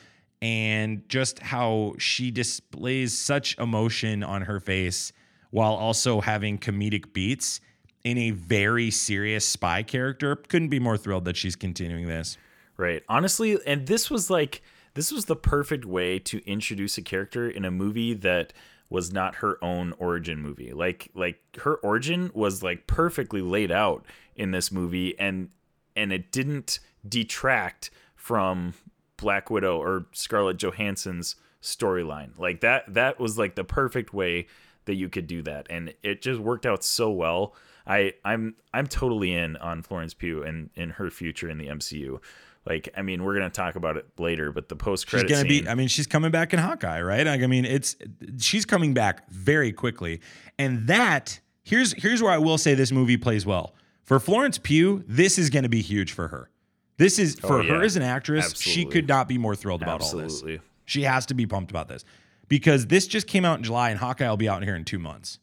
[0.43, 5.13] and just how she displays such emotion on her face
[5.51, 7.61] while also having comedic beats
[8.05, 10.37] in a very serious spy character.
[10.37, 12.39] Couldn't be more thrilled that she's continuing this.
[12.77, 13.03] Right.
[13.09, 14.63] Honestly, and this was like
[14.95, 18.53] this was the perfect way to introduce a character in a movie that
[18.89, 20.73] was not her own origin movie.
[20.73, 24.05] Like like her origin was like perfectly laid out
[24.37, 25.51] in this movie and
[25.97, 26.79] and it didn't
[27.09, 28.75] detract from
[29.17, 32.39] Black Widow or Scarlett Johansson's storyline.
[32.39, 34.47] Like that that was like the perfect way
[34.87, 37.55] that you could do that and it just worked out so well.
[37.87, 42.21] I I'm I'm totally in on Florence Pugh and in her future in the MCU.
[42.69, 45.65] Like, I mean, we're gonna talk about it later, but the post She's gonna scene.
[45.65, 45.69] be.
[45.69, 47.25] I mean, she's coming back in Hawkeye, right?
[47.25, 47.95] Like, I mean, it's
[48.41, 50.21] she's coming back very quickly,
[50.59, 55.05] and that here's here's where I will say this movie plays well for Florence Pugh.
[55.07, 56.51] This is going to be huge for her.
[56.97, 57.75] This is oh, for Oh, yeah.
[57.75, 58.47] her as an actress.
[58.47, 58.73] Absolutely.
[58.73, 60.33] She could not be more thrilled about all this.
[60.33, 60.61] Absolutely.
[60.87, 62.05] She has to be pumped about this
[62.49, 64.99] because this just came out in July, and Hawkeye will be out here in two
[64.99, 65.39] months.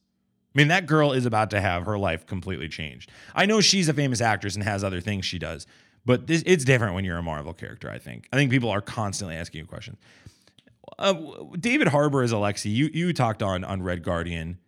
[0.56, 3.12] I mean, that girl is about to have her life completely changed.
[3.34, 5.66] I know she's a famous actress and has other things she does,
[6.06, 7.90] but this, it's different when you're a Marvel character.
[7.90, 8.28] I think.
[8.32, 9.98] I think people are constantly asking you questions.
[11.00, 11.16] Uh,
[11.60, 12.70] David Harbour as Alexei.
[12.70, 14.60] You you talked on on Red Guardian.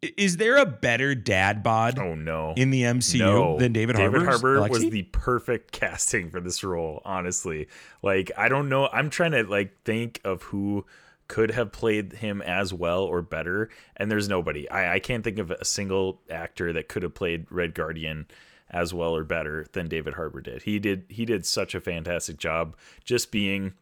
[0.00, 2.54] Is there a better dad bod Oh no.
[2.56, 3.58] in the MCU no.
[3.58, 4.18] than David, Harbour.
[4.18, 7.66] David Harbour was the perfect casting for this role, honestly.
[8.00, 10.86] Like I don't know, I'm trying to like think of who
[11.28, 14.68] could have played him as well or better, and there's nobody.
[14.70, 18.26] I, I can't think of a single actor that could have played Red Guardian
[18.70, 20.62] as well or better than David Harbour did.
[20.62, 23.74] He did he did such a fantastic job just being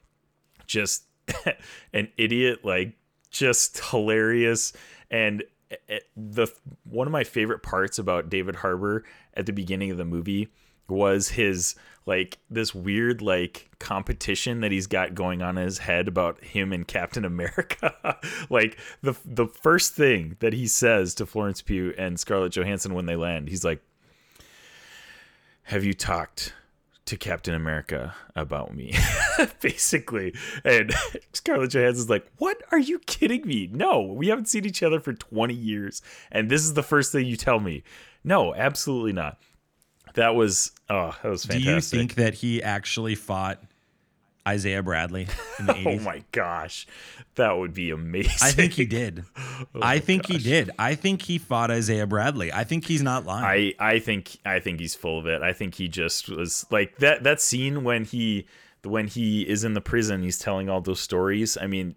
[0.67, 1.05] just
[1.93, 2.95] an idiot like
[3.31, 4.73] just hilarious
[5.11, 5.43] and
[5.89, 6.47] eh, the
[6.85, 10.49] one of my favorite parts about David Harbour at the beginning of the movie
[10.89, 11.75] was his
[12.07, 16.73] like this weird like competition that he's got going on in his head about him
[16.73, 18.17] and Captain America.
[18.51, 23.07] like the the first thing that he says to Florence Pugh and Scarlett Johansson when
[23.07, 23.83] they land, he's like,
[25.65, 26.55] "Have you talked
[27.07, 28.95] to Captain America about me?"
[29.61, 30.33] Basically,
[30.65, 30.95] and
[31.33, 32.63] Scarlett Johansson's like, "What?
[32.71, 33.69] Are you kidding me?
[33.73, 37.27] No, we haven't seen each other for 20 years, and this is the first thing
[37.27, 37.83] you tell me."
[38.23, 39.39] No, absolutely not.
[40.17, 41.65] That was oh, that was fantastic.
[41.65, 43.63] Do you think that he actually fought
[44.49, 46.01] Isaiah Bradley in the 80s?
[46.01, 46.87] Oh my gosh,
[47.35, 48.33] that would be amazing.
[48.43, 49.25] I think he did.
[49.75, 50.71] Oh I think he did.
[50.79, 52.53] I think he fought Isaiah Bradley.
[52.53, 53.75] I think he's not lying.
[53.81, 55.41] I I think I think he's full of it.
[55.41, 58.47] I think he just was like that that scene when he
[58.85, 61.57] when he is in the prison, he's telling all those stories.
[61.57, 61.97] I mean,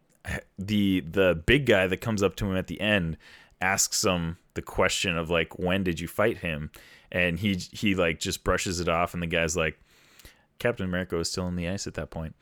[0.57, 3.17] the the big guy that comes up to him at the end
[3.61, 6.72] asks him the question of like when did you fight him
[7.12, 9.80] and he he like just brushes it off and the guy's like
[10.60, 12.36] captain america was still in the ice at that point.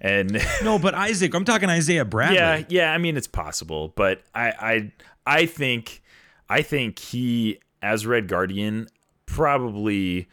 [0.00, 0.32] and
[0.64, 2.36] no, but Isaac, I'm talking Isaiah Bradley.
[2.36, 2.92] yeah, yeah.
[2.92, 4.92] I mean, it's possible, but I, I,
[5.26, 6.02] I think,
[6.48, 8.88] I think he, as Red Guardian,
[9.26, 10.28] probably,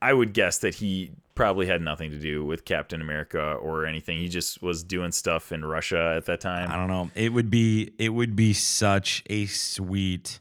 [0.00, 4.18] I would guess that he probably had nothing to do with Captain America or anything.
[4.18, 6.70] He just was doing stuff in Russia at that time.
[6.70, 7.10] I don't know.
[7.14, 10.40] It would be it would be such a sweet,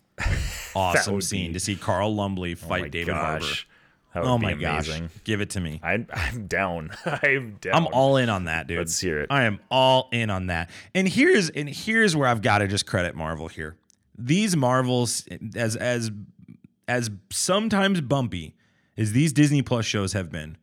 [0.75, 3.39] awesome scene be- to see Carl Lumbly Oh fight my David Harbour.
[3.45, 3.67] gosh.
[4.13, 5.03] That would Oh be my amazing.
[5.03, 5.79] gosh, give it to me.
[5.83, 6.89] I, I'm down.
[7.05, 7.75] I'm down.
[7.75, 8.79] I'm all in on that, dude.
[8.79, 9.27] Let's hear it.
[9.29, 10.69] I am all in on that.
[10.95, 13.77] And here's and here's where I've got to just credit Marvel here.
[14.17, 16.09] These Marvels, as as
[16.87, 18.55] as sometimes bumpy
[18.97, 20.57] as these Disney Plus shows have been,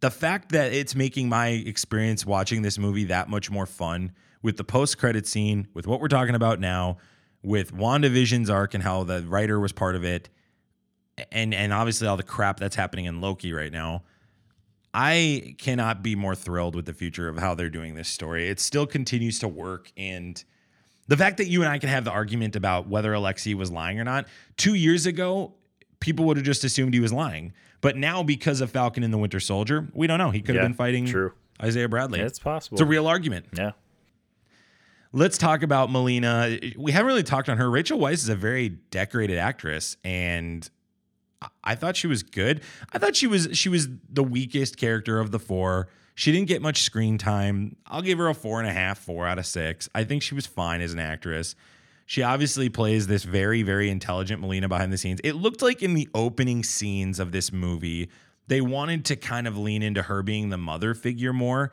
[0.00, 4.58] the fact that it's making my experience watching this movie that much more fun with
[4.58, 6.98] the post credit scene, with what we're talking about now,
[7.44, 10.28] with WandaVision's arc and how the writer was part of it,
[11.30, 14.02] and and obviously all the crap that's happening in Loki right now.
[14.96, 18.48] I cannot be more thrilled with the future of how they're doing this story.
[18.48, 19.90] It still continues to work.
[19.96, 20.42] And
[21.08, 23.98] the fact that you and I can have the argument about whether Alexei was lying
[23.98, 25.54] or not, two years ago,
[25.98, 27.52] people would have just assumed he was lying.
[27.80, 30.30] But now, because of Falcon and the Winter Soldier, we don't know.
[30.30, 31.32] He could have been fighting true.
[31.60, 32.20] Isaiah Bradley.
[32.20, 32.76] Yeah, it's possible.
[32.76, 33.46] it's a real argument.
[33.52, 33.72] yeah.
[35.16, 36.58] Let's talk about Melina.
[36.76, 37.70] We haven't really talked on her.
[37.70, 40.68] Rachel Weisz is a very decorated actress, and
[41.62, 42.62] I- thought she was good.
[42.92, 45.86] I thought she was she was the weakest character of the four.
[46.16, 47.76] She didn't get much screen time.
[47.86, 49.88] I'll give her a four and a half, four out of six.
[49.94, 51.54] I think she was fine as an actress.
[52.06, 55.20] She obviously plays this very, very intelligent Melina behind the scenes.
[55.22, 58.10] It looked like in the opening scenes of this movie,
[58.48, 61.70] they wanted to kind of lean into her being the mother figure more.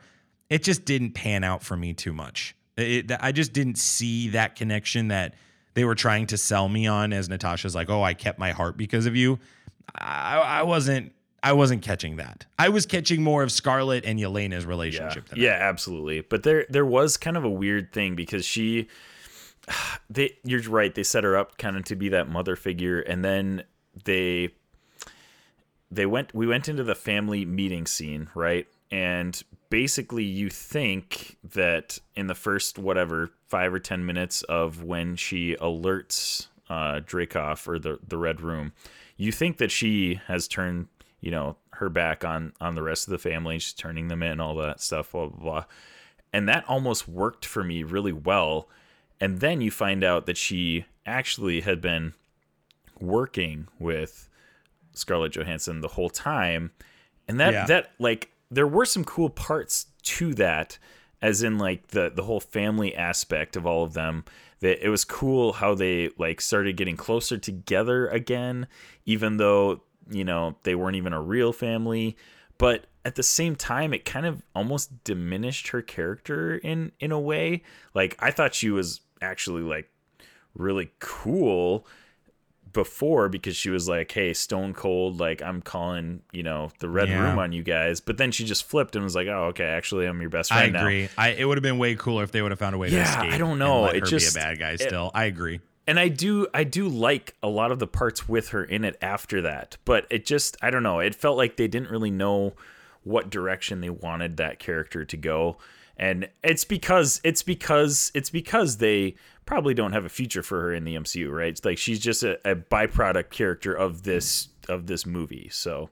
[0.48, 2.54] It just didn't pan out for me too much.
[2.76, 5.34] It, I just didn't see that connection that
[5.74, 8.76] they were trying to sell me on as Natasha's like, oh, I kept my heart
[8.76, 9.38] because of you.
[9.94, 11.12] I, I wasn't.
[11.44, 12.46] I wasn't catching that.
[12.56, 15.28] I was catching more of Scarlett and Yelena's Yeah, relationship.
[15.28, 16.20] than yeah, absolutely.
[16.20, 18.86] But there there was kind of a weird thing because she
[20.10, 23.24] they you're right, they set her up kind of to be that mother figure and
[23.24, 23.64] then
[24.04, 24.50] they
[25.90, 28.66] they went we went into the family meeting scene, right?
[28.92, 35.16] And basically you think that in the first whatever 5 or 10 minutes of when
[35.16, 38.72] she alerts uh Dreykov or the the red room,
[39.16, 40.86] you think that she has turned,
[41.20, 44.40] you know, her back on on the rest of the family, she's turning them in
[44.40, 45.64] all that stuff blah blah blah.
[46.32, 48.68] And that almost worked for me really well.
[49.20, 52.12] And then you find out that she actually had been
[53.00, 54.28] working with
[54.92, 56.72] Scarlett Johansson the whole time.
[57.28, 57.66] And that Yeah.
[57.66, 60.78] that like there were some cool parts to that
[61.22, 64.24] as in like the the whole family aspect of all of them.
[64.60, 68.68] That it was cool how they like started getting closer together again
[69.04, 72.16] even though, you know, they weren't even a real family,
[72.58, 77.18] but at the same time it kind of almost diminished her character in in a
[77.18, 77.62] way.
[77.94, 79.88] Like I thought she was actually like
[80.54, 81.86] really cool
[82.72, 87.08] before because she was like, "Hey, Stone Cold, like I'm calling, you know, the Red
[87.08, 87.22] Yeah.
[87.30, 90.06] Room on you guys." But then she just flipped and was like, "Oh, okay, actually,
[90.06, 91.08] I'm your best I friend now." agree.
[91.16, 92.96] I it would have been way cooler if they would have found a way to
[92.96, 93.32] Yeah, escape.
[93.32, 93.86] I don't know.
[93.86, 94.76] It just- be a bad guy.
[94.76, 95.60] Still, I agree.
[95.86, 98.96] And I do, I do like a lot of the parts with her in it
[99.02, 99.78] after that.
[99.84, 101.00] But it just, I don't know.
[101.00, 102.54] It felt like they didn't really know
[103.02, 105.56] what direction they wanted that character to go.
[105.96, 109.14] And it's because it's because it's because they
[109.46, 111.48] probably don't have a future for her in the MCU, right?
[111.48, 115.48] It's like she's just a, a byproduct character of this of this movie.
[115.52, 115.90] So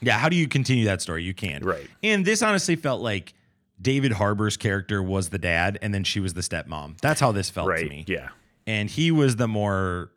[0.00, 1.22] Yeah, how do you continue that story?
[1.22, 1.64] You can't.
[1.64, 1.88] Right.
[2.02, 3.34] And this honestly felt like
[3.80, 6.98] David Harbour's character was the dad, and then she was the stepmom.
[7.00, 8.04] That's how this felt to me.
[8.06, 8.28] yeah,
[8.66, 10.10] And he was the more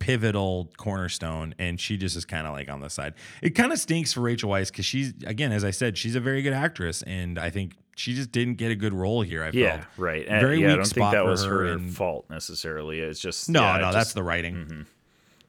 [0.00, 3.14] pivotal cornerstone, and she just is kind of like on the side.
[3.42, 6.20] It kind of stinks for Rachel Weisz because she's again, as I said, she's a
[6.20, 9.44] very good actress, and I think she just didn't get a good role here.
[9.44, 9.86] I yeah, felt.
[9.98, 10.26] right.
[10.26, 12.98] And, Very yeah, I weak don't spot think that was her her, and- fault necessarily.
[12.98, 14.86] It's just No, yeah, no, it that's the writing.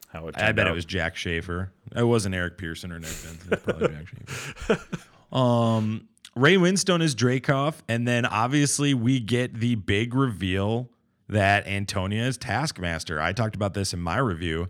[0.08, 0.36] how it.
[0.38, 1.72] I bet it was Jac Schaeffer.
[1.96, 3.58] It wasn't Eric Pearson or Nick Benson.
[3.64, 5.36] Probably Jac Schaeffer.
[5.36, 10.90] Um, Ray Winstone is Dreykov, and then obviously we get the big reveal
[11.32, 13.20] that Antonia is Taskmaster.
[13.20, 14.68] I talked about this in my review.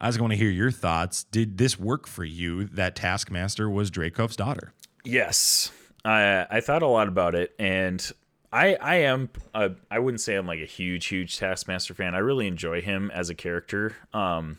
[0.00, 1.24] I was going to hear your thoughts.
[1.24, 4.72] Did this work for you that Taskmaster was Dreykov's daughter?
[5.04, 5.72] Yes,
[6.04, 8.10] I I thought a lot about it, and
[8.52, 12.14] I I am I wouldn't say I'm like a huge huge Taskmaster fan.
[12.14, 13.96] I really enjoy him as a character.
[14.12, 14.58] Um,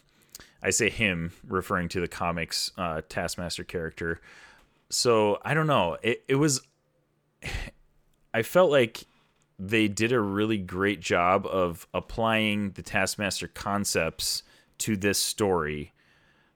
[0.61, 4.19] I say him referring to the comics uh, Taskmaster character.
[4.89, 5.97] So I don't know.
[6.01, 6.61] It it was.
[8.31, 9.05] I felt like
[9.59, 14.43] they did a really great job of applying the Taskmaster concepts
[14.79, 15.91] to this story.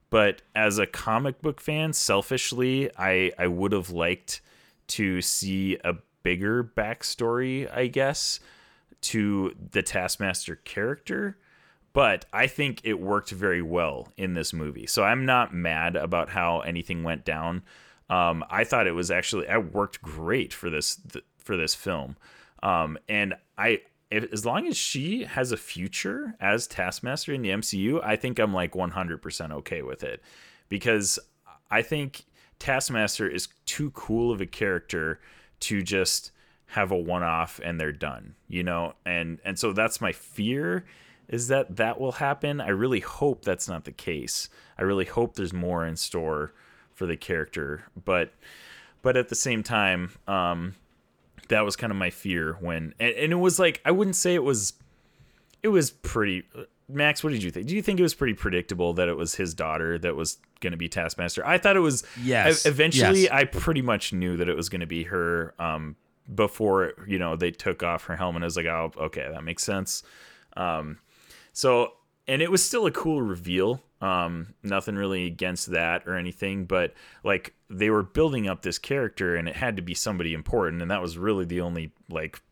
[0.08, 4.40] But as a comic book fan selfishly i i would have liked
[4.86, 8.40] to see a bigger backstory i guess
[9.00, 11.36] to the taskmaster character.
[11.92, 14.86] But i think it worked very well in this movie.
[14.86, 17.62] So i'm not mad about how anything went down.
[18.08, 22.16] Um, i thought it was actually i worked great for this th- for this film
[22.64, 27.50] um, and i if, as long as she has a future as Taskmaster in the
[27.50, 30.22] MCU, I think I'm like 100% okay with it
[30.68, 31.18] because
[31.70, 32.24] I think
[32.58, 35.20] Taskmaster is too cool of a character
[35.60, 36.30] to just
[36.66, 38.94] have a one-off and they're done, you know?
[39.04, 40.84] And and so that's my fear
[41.28, 42.60] is that that will happen.
[42.60, 44.48] I really hope that's not the case.
[44.78, 46.52] I really hope there's more in store
[46.92, 48.32] for the character, but
[49.02, 50.74] but at the same time, um
[51.48, 54.34] that was kind of my fear when and, and it was like I wouldn't say
[54.34, 54.74] it was
[55.62, 56.44] it was pretty
[56.88, 57.66] Max, what did you think?
[57.66, 60.72] Do you think it was pretty predictable that it was his daughter that was going
[60.72, 61.46] to be Taskmaster?
[61.46, 62.04] I thought it was.
[62.22, 62.66] Yes.
[62.66, 63.30] Eventually, Yes.
[63.32, 65.54] I pretty much knew that it was going to be her.
[65.58, 65.96] Um,
[66.34, 69.62] before you know they took off her helmet, I was like, oh, okay, that makes
[69.62, 70.02] sense.
[70.56, 70.98] Um,
[71.52, 71.94] so
[72.26, 73.82] and it was still a cool reveal.
[74.04, 76.92] Um, nothing really against that or anything, but
[77.24, 80.90] like they were building up this character, and it had to be somebody important, and
[80.90, 82.42] that was really the only like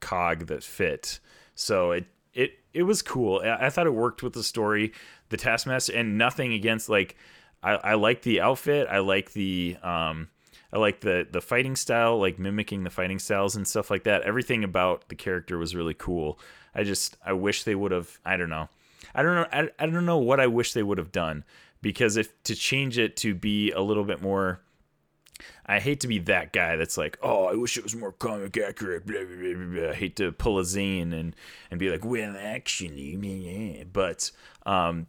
[0.00, 1.18] cog that fit.
[1.54, 2.04] So it
[2.34, 3.40] it it was cool.
[3.42, 4.92] I, I thought it worked with the story,
[5.30, 7.16] the Taskmaster, and nothing against like
[7.62, 8.86] I, I like the outfit.
[8.90, 10.28] I like the um
[10.74, 14.24] I like the the fighting style, like mimicking the fighting styles and stuff like that.
[14.24, 16.38] Everything about the character was really cool.
[16.74, 18.68] I just I wish they would have I don't know.
[19.14, 21.44] I don't know I, I don't know what I wish they would have done
[21.82, 24.60] because if to change it to be a little bit more
[25.66, 28.56] I hate to be that guy that's like, oh, I wish it was more comic
[28.56, 29.06] accurate.
[29.06, 29.90] Blah, blah, blah, blah, blah.
[29.90, 31.36] I hate to pull a Zane and
[31.70, 34.30] and be like, well, actually, but
[34.66, 35.06] um,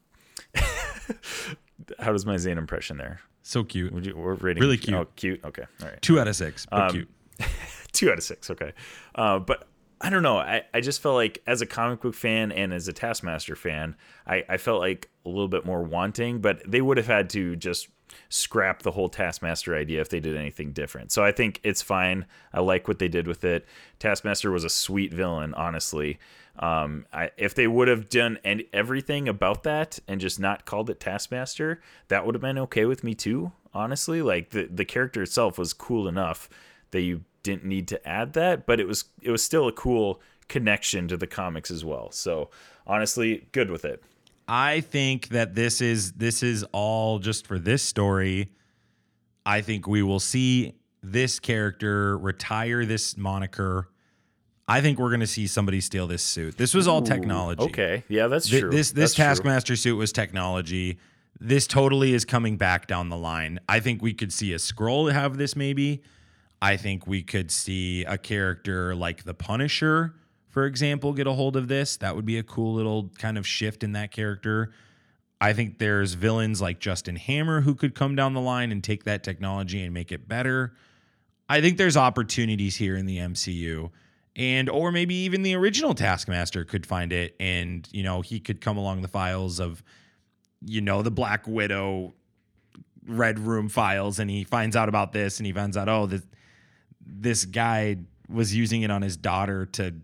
[2.00, 3.22] how does my Zane impression there?
[3.42, 3.94] So cute.
[3.94, 4.96] Would you we're rating Really cute.
[4.96, 5.44] Oh, cute.
[5.44, 6.02] Okay, all right.
[6.02, 7.10] Two out of six, but Um, cute.
[7.92, 8.52] Two out of six.
[8.52, 8.74] Okay,
[9.16, 9.68] uh, but
[10.02, 10.38] I don't know.
[10.38, 13.96] I, I just felt like as a comic book fan and as a Taskmaster fan,
[14.26, 17.56] I, I felt like a little bit more wanting, but they would have had to
[17.56, 17.90] just
[18.30, 21.12] scrap the whole Taskmaster idea if they did anything different.
[21.12, 22.26] So I think it's fine.
[22.54, 23.66] I like what they did with it.
[24.00, 26.18] Taskmaster was a sweet villain, honestly.
[26.58, 30.90] Um, I, if they would have done and everything about that and just not called
[30.90, 33.52] it Taskmaster, that would have been okay with me too.
[33.74, 36.50] Honestly, like the the character itself was cool enough
[36.92, 40.22] that you didn't need to add that, but it was it was still a cool
[40.48, 42.12] connection to the comics as well.
[42.12, 42.50] So
[42.86, 44.04] honestly, good with it.
[44.48, 48.52] I think that this is this is all just for this story.
[49.46, 53.90] I think we will see this character retire this moniker.
[54.68, 56.58] I think we're going to see somebody steal this suit.
[56.58, 57.64] This was all technology.
[57.64, 58.70] Okay, yeah, that's Th- true.
[58.72, 59.26] This this That's true.
[59.26, 61.00] Taskmaster suit was technology.
[61.40, 63.60] This totally is coming back down the line.
[63.70, 66.02] I think we could see a scroll have this maybe.
[66.62, 70.16] I think we could see a character like the Punisher,
[70.50, 71.98] for example, get a hold of this.
[71.98, 74.72] That would be a cool little kind of shift in that character.
[75.40, 79.06] I think there's villains like Justin Hammer who could come down the line and take
[79.06, 80.74] that technology and make it better.
[81.48, 83.92] I think there's opportunities here in the MCU.
[84.36, 88.60] And or maybe even the original Taskmaster could find it and, you know, he could
[88.60, 89.84] come along the files of
[90.62, 92.14] you know, the Black Widow
[93.08, 96.22] Red Room files and he finds out about this and he finds out oh this
[97.10, 97.98] this guy
[98.30, 99.96] was using it on his daughter to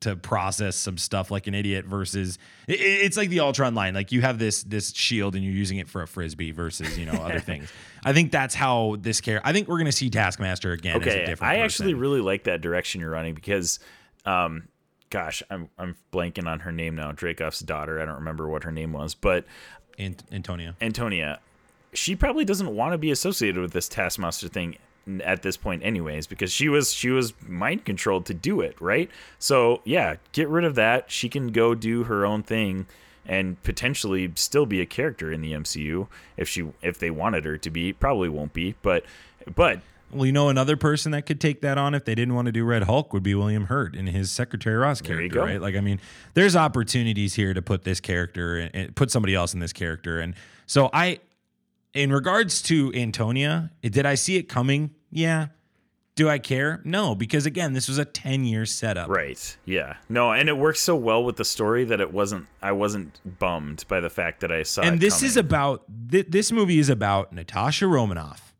[0.00, 2.38] to process some stuff like an idiot versus
[2.68, 5.78] it, it's like the Ultron line like you have this this shield and you're using
[5.78, 7.72] it for a frisbee versus you know other things.
[8.04, 9.40] I think that's how this care.
[9.44, 10.96] I think we're gonna see Taskmaster again.
[10.96, 13.80] Okay, I actually really like that direction you're running because,
[14.26, 14.68] um,
[15.10, 17.12] gosh, I'm I'm blanking on her name now.
[17.12, 18.00] Dreykov's daughter.
[18.00, 19.44] I don't remember what her name was, but
[19.98, 20.76] Ant- Antonia.
[20.80, 21.40] Antonia,
[21.94, 24.76] she probably doesn't want to be associated with this Taskmaster thing
[25.22, 29.08] at this point anyways because she was she was mind controlled to do it right
[29.38, 32.86] so yeah get rid of that she can go do her own thing
[33.24, 37.56] and potentially still be a character in the MCU if she if they wanted her
[37.56, 39.04] to be probably won't be but
[39.54, 39.80] but
[40.10, 42.52] Well, you know, another person that could take that on if they didn't want to
[42.52, 45.60] do Red Hulk would be William Hurt in his Secretary Ross character, right?
[45.60, 46.00] Like, I mean,
[46.34, 50.20] there's opportunities here to put this character and, and put somebody else in this character.
[50.20, 50.34] And
[50.66, 51.18] so, I,
[51.96, 54.90] in regards to Antonia, did I see it coming?
[55.10, 55.48] Yeah.
[56.14, 56.80] Do I care?
[56.84, 59.08] No, because again, this was a 10 year setup.
[59.08, 59.56] Right.
[59.64, 59.96] Yeah.
[60.08, 62.46] No, and it works so well with the story that it wasn't.
[62.62, 64.82] I wasn't bummed by the fact that I saw.
[64.82, 64.88] It.
[64.88, 68.54] And this is about, th- this movie is about Natasha Romanoff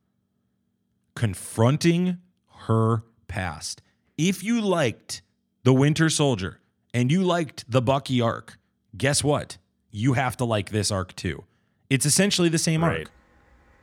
[1.14, 2.18] confronting
[2.66, 3.82] her past.
[4.18, 5.22] If you liked
[5.64, 6.60] The Winter Soldier
[6.94, 8.58] and you liked the Bucky arc,
[8.96, 9.56] guess what?
[9.90, 11.44] You have to like this arc too.
[11.88, 13.00] It's essentially the same right.
[13.00, 13.10] arc.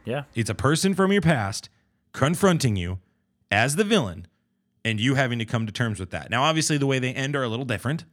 [0.05, 0.23] Yeah.
[0.35, 1.69] It's a person from your past
[2.11, 2.99] confronting you
[3.51, 4.27] as the villain
[4.85, 6.29] and you having to come to terms with that.
[6.29, 8.05] Now, obviously, the way they end are a little different.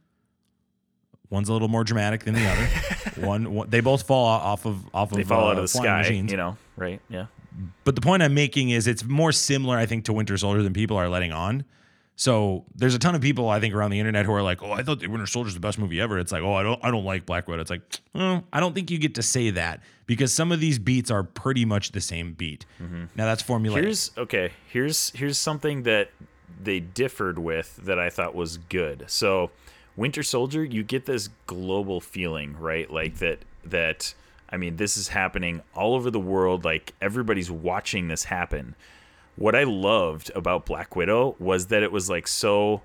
[1.29, 2.65] One's a little more dramatic than the other.
[3.25, 5.67] one, one, they both fall off of off of They fall uh, out of the
[5.69, 5.99] sky.
[5.99, 6.29] machines.
[6.31, 6.57] You know.
[6.75, 6.99] Right.
[7.09, 7.27] Yeah.
[7.83, 10.73] But the point I'm making is it's more similar, I think, to Winter Soldier than
[10.73, 11.63] people are letting on.
[12.15, 14.71] So there's a ton of people I think around the internet who are like, "Oh,
[14.71, 16.91] I thought the Winter Soldier's the best movie ever." It's like, "Oh, I don't, I
[16.91, 17.81] don't like Black Widow." It's like,
[18.15, 21.23] oh, I don't think you get to say that because some of these beats are
[21.23, 22.65] pretty much the same beat.
[22.79, 23.77] Now that's formulaic.
[23.77, 23.83] Mm-hmm.
[23.83, 24.51] Here's okay.
[24.67, 26.11] Here's here's something that
[26.63, 29.05] they differed with that I thought was good.
[29.07, 29.49] So,
[29.95, 32.91] Winter Soldier, you get this global feeling, right?
[32.91, 34.13] Like that that
[34.49, 36.65] I mean, this is happening all over the world.
[36.65, 38.75] Like everybody's watching this happen.
[39.35, 42.81] What I loved about Black Widow was that it was like so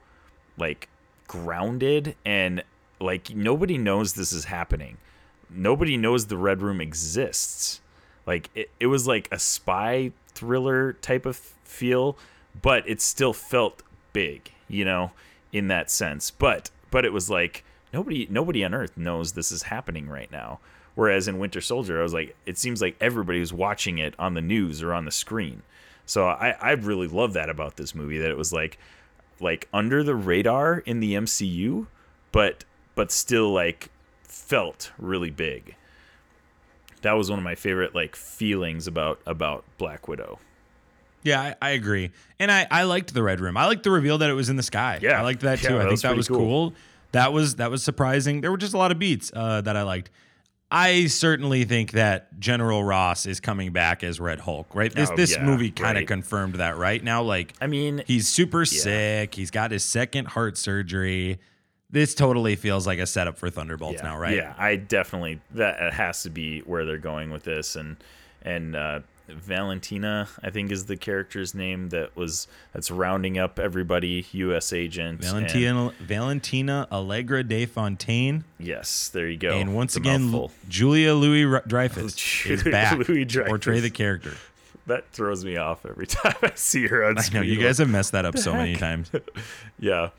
[0.57, 0.89] like
[1.27, 2.63] grounded and
[3.01, 4.99] like nobody knows this is happening.
[5.51, 7.81] Nobody knows the Red Room exists.
[8.27, 12.17] Like it, it was like a spy thriller type of feel,
[12.61, 13.83] but it still felt
[14.13, 15.13] big, you know,
[15.53, 16.31] in that sense.
[16.31, 20.61] But but it was like nobody nobody on earth knows this is happening right now.
[20.95, 24.33] Whereas in Winter Soldier, I was like, it seems like everybody was watching it on
[24.33, 25.63] the news or on the screen.
[26.07, 28.79] So I, I really love that about this movie that it was like
[29.41, 31.87] like under the radar in the MCU,
[32.33, 33.91] but but still like
[34.23, 35.75] felt really big.
[37.03, 40.39] That was one of my favorite like feelings about about Black Widow.
[41.23, 43.57] Yeah, I, I agree, and I, I liked the red room.
[43.57, 45.01] I liked the reveal that it was in the sky.
[45.03, 45.19] Yeah.
[45.19, 45.75] I liked that Yeah, too.
[45.75, 46.39] I that think was that was cool.
[46.39, 46.73] cool.
[47.13, 48.41] That was that was surprising.
[48.43, 50.11] There were just a lot of beats uh, that I liked.
[50.71, 54.75] I certainly think that General Ross is coming back as Red Hulk.
[54.75, 54.93] Right?
[54.93, 56.09] This Oh, this yeah, movie kind of right.
[56.09, 56.77] confirmed that.
[56.77, 59.35] Right now, like I mean, he's super sick.
[59.35, 61.39] He's got his second heart surgery.
[61.89, 64.35] This totally feels like a setup for Thunderbolts yeah, now, right?
[64.37, 67.97] Yeah, I definitely that has to be where they're going with this, and
[68.43, 74.27] and uh, Valentina, I think is the character's name that was that's rounding up everybody.
[74.33, 74.73] U.S.
[74.73, 75.21] agent.
[75.21, 79.51] and- Valentina Valentina Allegra de Fontaine, yes, there you go.
[79.59, 80.53] and once again mouthful.
[80.69, 82.17] Julia Louis Dreyfus
[82.47, 84.33] is back Louis to portray the character.
[84.87, 87.43] that throws me off every time I see her on I screen.
[87.43, 89.11] know you guys have messed that up so many times.
[89.79, 90.11] yeah,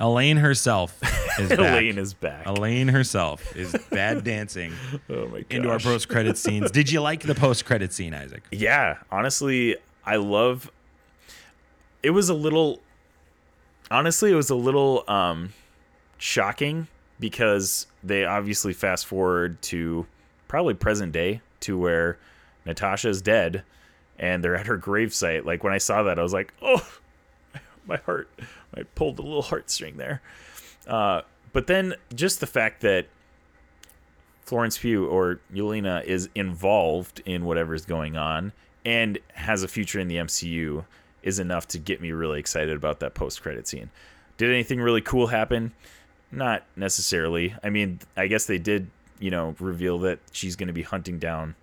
[0.00, 0.98] Elaine herself
[1.40, 1.58] is back.
[1.58, 2.46] Elaine is back.
[2.46, 4.72] Elaine herself is bad dancing
[5.10, 5.46] oh my god.
[5.50, 6.70] into our post credit scenes.
[6.70, 8.42] Did you like the post credit scene, Isaac?
[8.50, 10.70] Yeah, honestly, I love.
[12.02, 12.80] It was a little.
[13.90, 15.52] Honestly, it was a little um,
[16.18, 16.86] shocking
[17.18, 20.06] because they obviously fast forward to
[20.46, 22.18] probably present day to where
[22.66, 23.64] Natasha's dead,
[24.18, 25.44] and they're at her gravesite.
[25.44, 26.86] Like when I saw that, I was like, "Oh,
[27.86, 28.28] my heart!"
[28.74, 30.22] I pulled a little heartstring there.
[30.86, 33.06] Uh, but then just the fact that
[34.44, 38.52] Florence Pugh or Yelena is involved in whatever's going on
[38.84, 40.84] and has a future in the MCU
[41.22, 43.90] is enough to get me really excited about that post credit scene.
[44.38, 45.72] Did anything really cool happen?
[46.30, 47.54] Not necessarily.
[47.62, 48.88] I mean, I guess they did,
[49.18, 51.54] you know, reveal that she's going to be hunting down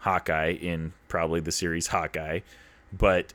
[0.00, 2.40] Hawkeye in probably the series Hawkeye,
[2.92, 3.32] but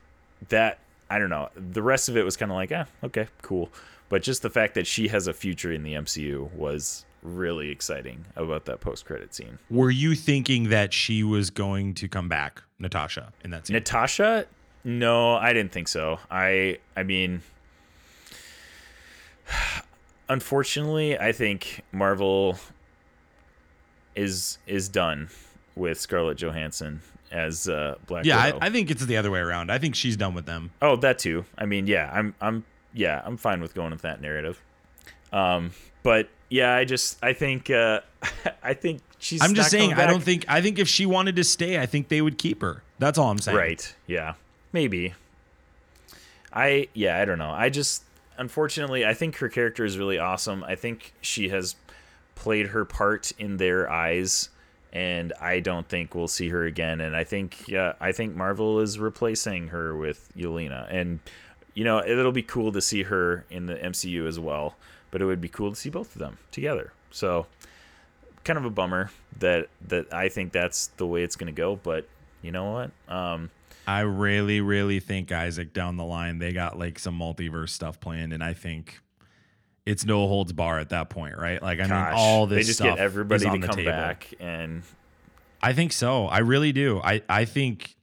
[0.50, 0.78] that
[1.10, 1.50] I don't know.
[1.56, 3.70] The rest of it was kind of like, ah, okay, cool.
[4.08, 8.24] But just the fact that she has a future in the MCU was really exciting
[8.36, 9.58] about that post credit scene.
[9.68, 13.74] Were you thinking that she was going to come back, Natasha, in that scene?
[13.74, 14.46] Natasha?
[14.84, 16.18] No, I didn't think so.
[16.30, 17.42] I I mean
[20.28, 22.56] unfortunately, I think Marvel
[24.14, 25.28] is is done
[25.76, 27.00] with Scarlett Johansson
[27.30, 28.66] as uh, Black yeah, I.
[28.66, 29.70] I think it's the other way around.
[29.70, 30.70] I think she's done with them.
[30.82, 31.44] Oh, that too.
[31.56, 34.60] I mean, yeah, I'm I'm yeah, I'm fine with going with that narrative.
[35.32, 35.70] Um,
[36.02, 38.00] but yeah, I just I think uh
[38.62, 41.44] I think she's I'm just saying, I don't think I think if she wanted to
[41.44, 42.82] stay, I think they would keep her.
[42.98, 43.56] That's all I'm saying.
[43.56, 43.94] Right.
[44.06, 44.34] Yeah.
[44.72, 45.14] Maybe.
[46.52, 47.50] I yeah, I don't know.
[47.50, 48.04] I just
[48.36, 50.64] unfortunately I think her character is really awesome.
[50.64, 51.76] I think she has
[52.34, 54.48] played her part in their eyes
[54.92, 58.80] and I don't think we'll see her again and I think yeah, I think Marvel
[58.80, 61.20] is replacing her with Yelena and
[61.74, 64.74] you know, it'll be cool to see her in the MCU as well,
[65.10, 66.92] but it would be cool to see both of them together.
[67.12, 67.46] So
[68.42, 71.76] kind of a bummer that that I think that's the way it's going to go,
[71.76, 72.08] but
[72.42, 73.14] you know what?
[73.14, 73.50] Um
[73.86, 78.32] I really, really think Isaac down the line they got like some multiverse stuff planned,
[78.32, 79.00] and I think
[79.90, 81.60] it's no holds bar at that point, right?
[81.60, 83.76] Like I mean, all this they just stuff get everybody is on to the come
[83.76, 83.90] table.
[83.90, 84.82] back and
[85.60, 86.26] I think so.
[86.26, 87.00] I really do.
[87.02, 87.96] I I think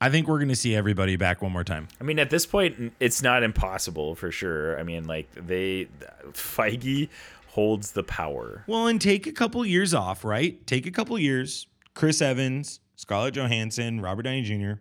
[0.00, 1.88] I think we're gonna see everybody back one more time.
[2.00, 4.78] I mean at this point it's not impossible for sure.
[4.80, 5.88] I mean like they
[6.32, 7.10] Feige
[7.48, 8.64] holds the power.
[8.66, 10.66] Well, and take a couple years off, right?
[10.66, 11.66] Take a couple years.
[11.94, 14.80] Chris Evans, Scarlett Johansson, Robert Downey Jr.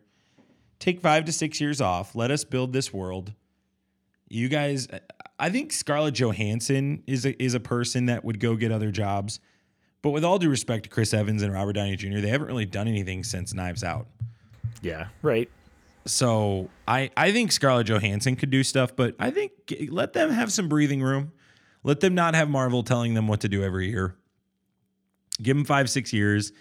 [0.80, 2.16] Take five to six years off.
[2.16, 3.34] Let us build this world.
[4.30, 4.88] You guys,
[5.40, 9.40] I think Scarlett Johansson is a, is a person that would go get other jobs.
[10.02, 12.66] But with all due respect to Chris Evans and Robert Downey Jr., they haven't really
[12.66, 14.08] done anything since Knives Out.
[14.82, 15.50] Yeah, right.
[16.06, 19.52] So I I think Scarlett Johansson could do stuff, but I think
[19.90, 21.34] let them have some breathing room.
[21.84, 24.16] Let them not have Marvel telling them what to do every year.
[25.42, 26.54] Give them five six years.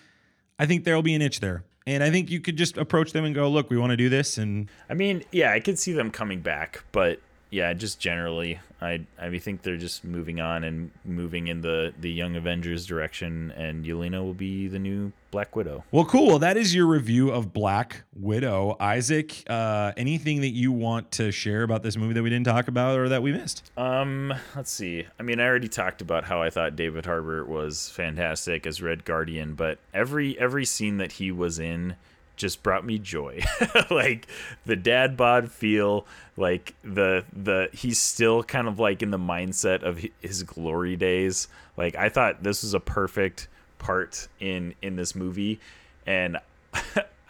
[0.59, 3.25] I think there'll be an itch there, and I think you could just approach them
[3.25, 5.93] and go, "Look, we want to do this," and I mean, yeah, I could see
[5.93, 7.21] them coming back, but
[7.51, 12.11] yeah, just generally, I I think they're just moving on and moving in the the
[12.11, 15.85] Young Avengers direction, and Yelena will be the new Black Widow.
[15.93, 16.27] well, cool.
[16.27, 19.45] Well, that is your review of Black Widow, Isaac.
[19.49, 22.99] Uh, anything that you want to share about this movie that we didn't talk about
[22.99, 23.71] or that we missed?
[23.77, 25.07] Um, let's see.
[25.19, 29.05] I mean, I already talked about how I thought David Harbour was fantastic as Red
[29.05, 31.97] Guardian, but every every scene that he was in
[32.37, 33.43] just brought me joy.
[33.91, 34.27] like
[34.65, 36.07] the dad bod feel,
[36.37, 41.49] like the the he's still kind of like in the mindset of his glory days.
[41.77, 45.61] Like I thought this was a perfect part in in this movie
[46.07, 46.39] and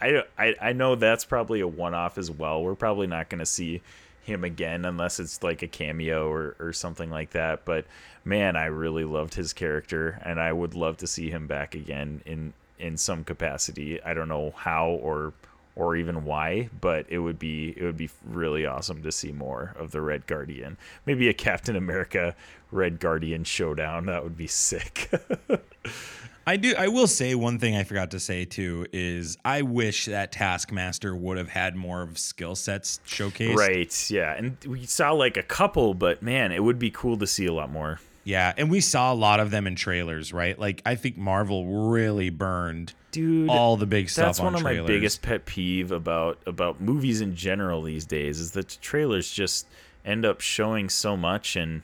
[0.01, 2.61] I, I I know that's probably a one off as well.
[2.61, 3.81] We're probably not going to see
[4.27, 7.63] him again unless it's like a cameo or, or something like that.
[7.63, 7.85] But
[8.25, 12.21] man, I really loved his character and I would love to see him back again
[12.25, 14.01] in in some capacity.
[14.01, 15.33] I don't know how or
[15.75, 19.75] or even why, but it would be it would be really awesome to see more
[19.77, 20.77] of the Red Guardian.
[21.05, 22.35] Maybe a Captain America
[22.71, 24.07] Red Guardian showdown.
[24.07, 25.09] That would be sick.
[26.47, 26.73] I do.
[26.77, 31.13] I will say one thing I forgot to say too is I wish that Taskmaster
[31.13, 33.55] would have had more of skill sets showcased.
[33.55, 34.09] right.
[34.09, 34.33] Yeah.
[34.33, 37.53] And we saw like a couple, but man, it would be cool to see a
[37.53, 37.99] lot more.
[38.27, 40.59] Yeah, and we saw a lot of them in trailers, right?
[40.59, 44.25] Like I think Marvel really burned dude, all the big stuff.
[44.25, 48.41] that's on one of my biggest pet peeve about about movies in general these days
[48.41, 49.65] is that the trailers just
[50.03, 51.83] end up showing so much and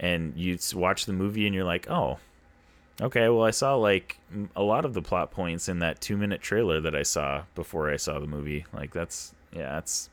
[0.00, 2.18] and you watch the movie and you're like oh
[3.02, 4.18] okay well i saw like
[4.56, 7.90] a lot of the plot points in that two minute trailer that i saw before
[7.90, 10.08] i saw the movie like that's yeah that's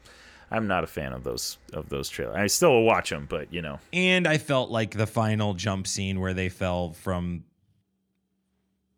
[0.52, 3.52] i'm not a fan of those of those trailers i still will watch them but
[3.54, 7.44] you know And I felt like the final jump scene where they fell from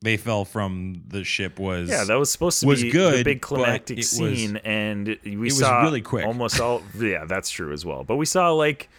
[0.02, 3.26] they fell from the ship was Yeah, that was supposed to was be the good,
[3.26, 6.26] big climactic it was- scene, and we saw really quick.
[6.26, 6.84] Almost all.
[6.98, 8.04] Yeah, that's true as well.
[8.04, 8.90] But we saw like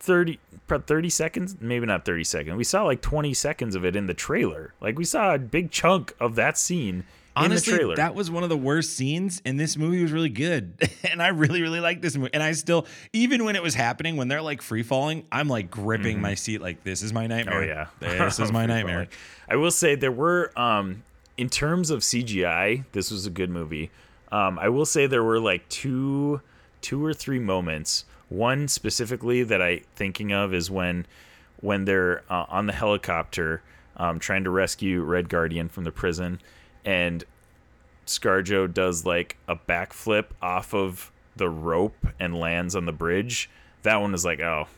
[0.00, 0.38] 30,
[0.68, 2.56] 30 seconds, maybe not thirty seconds.
[2.58, 4.74] We saw like twenty seconds of it in the trailer.
[4.82, 7.04] Like we saw a big chunk of that scene
[7.36, 7.96] honestly in the trailer.
[7.96, 10.74] that was one of the worst scenes and this movie was really good
[11.10, 14.16] and i really really liked this movie and i still even when it was happening
[14.16, 17.54] when they're like free falling i'm like gripping my seat like this is my nightmare
[17.54, 19.08] oh yeah, this is my nightmare falling.
[19.48, 21.02] I will say there were, um,
[21.36, 23.90] in terms of CGI, this was a good movie.
[24.32, 26.40] Um, I will say there were like two,
[26.80, 28.04] two or three moments.
[28.28, 31.06] One specifically that I thinking of is when,
[31.60, 33.62] when they're uh, on the helicopter,
[33.96, 36.40] um, trying to rescue Red Guardian from the prison,
[36.84, 37.24] and
[38.06, 43.50] ScarJo does like a backflip off of the rope and lands on the bridge.
[43.82, 44.68] That one was like, oh,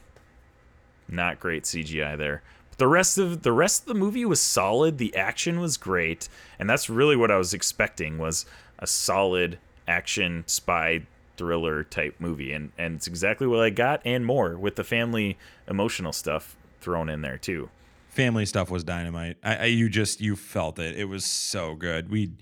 [1.08, 2.42] not great CGI there.
[2.70, 4.98] But the rest of the rest of the movie was solid.
[4.98, 6.28] The action was great,
[6.58, 8.46] and that's really what I was expecting was
[8.78, 14.24] a solid action spy thriller type movie, and and it's exactly what I got and
[14.26, 15.38] more with the family
[15.68, 17.70] emotional stuff thrown in there too.
[18.16, 22.10] Family stuff was dynamite I, I you just you felt it it was so good
[22.10, 22.32] we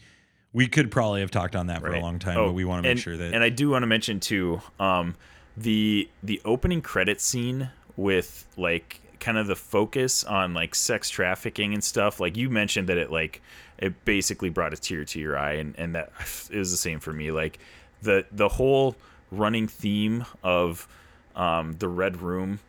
[0.53, 2.85] we could probably have talked on that for a long time Oh, but we want
[2.85, 5.17] to make and- sure that And I do want to mention too, um,
[5.57, 11.75] the the opening credit scene with like kind of the focus on like sex trafficking
[11.75, 12.21] and stuff.
[12.21, 13.43] Like you mentioned that it like
[13.79, 16.13] it basically brought a tear to your eye, and and that
[16.51, 17.33] it was the same for me.
[17.33, 17.59] Like
[18.03, 18.95] the the whole
[19.33, 20.87] running theme of
[21.35, 22.61] um, the red room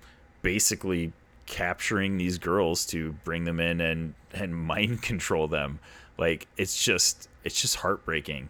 [0.41, 1.11] basically
[1.45, 5.79] capturing these girls to bring them in and and mind control them.
[6.17, 8.49] Like it's just it's just heartbreaking.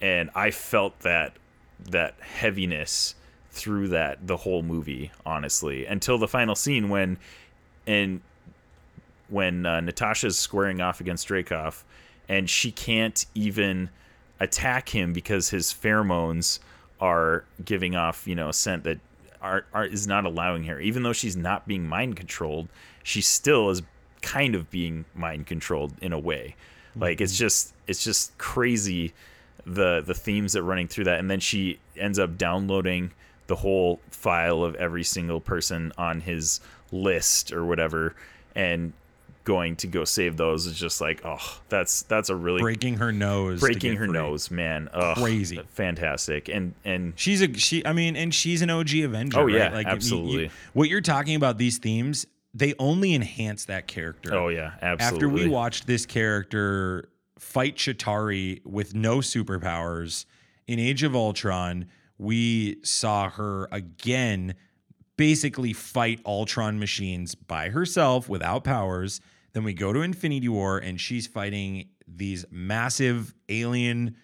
[0.00, 1.32] And i felt that
[1.90, 3.14] that heaviness
[3.50, 7.18] through that the whole movie honestly until the final scene when
[7.86, 8.20] and
[9.28, 11.82] when uh, natasha's squaring off against Dreykov
[12.28, 13.88] and she can't even
[14.40, 16.58] attack him because his pheromones
[17.00, 18.98] are giving off you know a scent that
[19.40, 20.80] art, art is not allowing her.
[20.80, 22.68] Even though she's not being mind controlled
[23.06, 23.82] she still is
[24.20, 26.56] kind of being mind controlled in a way.
[26.96, 27.38] Like it's mm-hmm.
[27.38, 29.14] just it's just crazy
[29.64, 31.20] the the themes that are running through that.
[31.20, 33.12] And then she ends up downloading
[33.46, 36.60] the whole file of every single person on his
[36.90, 38.16] list or whatever.
[38.56, 38.92] And
[39.46, 43.12] going to go save those is just like oh that's that's a really breaking her
[43.12, 44.12] nose breaking her free.
[44.12, 45.58] nose man Ugh, Crazy.
[45.68, 47.86] fantastic and and She's a she.
[47.86, 49.38] I mean, and she's an OG Avenger.
[49.40, 49.72] Oh, yeah, right?
[49.72, 50.50] like mean, you- absolutely.
[50.74, 54.34] what you're talking about these themes, they only enhance that character.
[54.34, 60.24] oh yeah absolutely After we watched this character fight Chitauri with no superpowers
[60.66, 61.86] in Age of Ultron,
[62.18, 64.54] we saw her again
[65.16, 69.20] basically fight Ultron machines by herself without powers.
[69.56, 74.16] Then we go to Infinity War and she's fighting these massive alien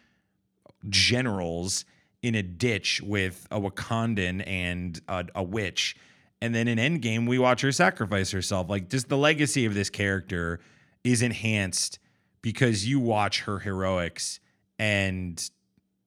[0.90, 1.86] generals
[2.20, 5.96] in a ditch with a Wakandan and a, a witch.
[6.42, 8.68] And then in Endgame, we watch her sacrifice herself.
[8.68, 10.60] Like, just the legacy of this character
[11.02, 11.98] is enhanced
[12.42, 14.38] because you watch her heroics
[14.78, 15.42] and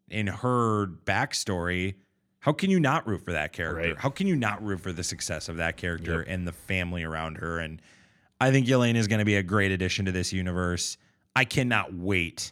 [0.08, 1.96] in her backstory.
[2.42, 3.90] How can you not root for that character?
[3.90, 3.98] Right.
[3.98, 7.40] How can you not root for the success of that character and the family around
[7.40, 7.58] her?
[7.58, 7.82] And
[8.40, 10.98] I think Yelena is going to be a great addition to this universe.
[11.36, 12.52] I cannot wait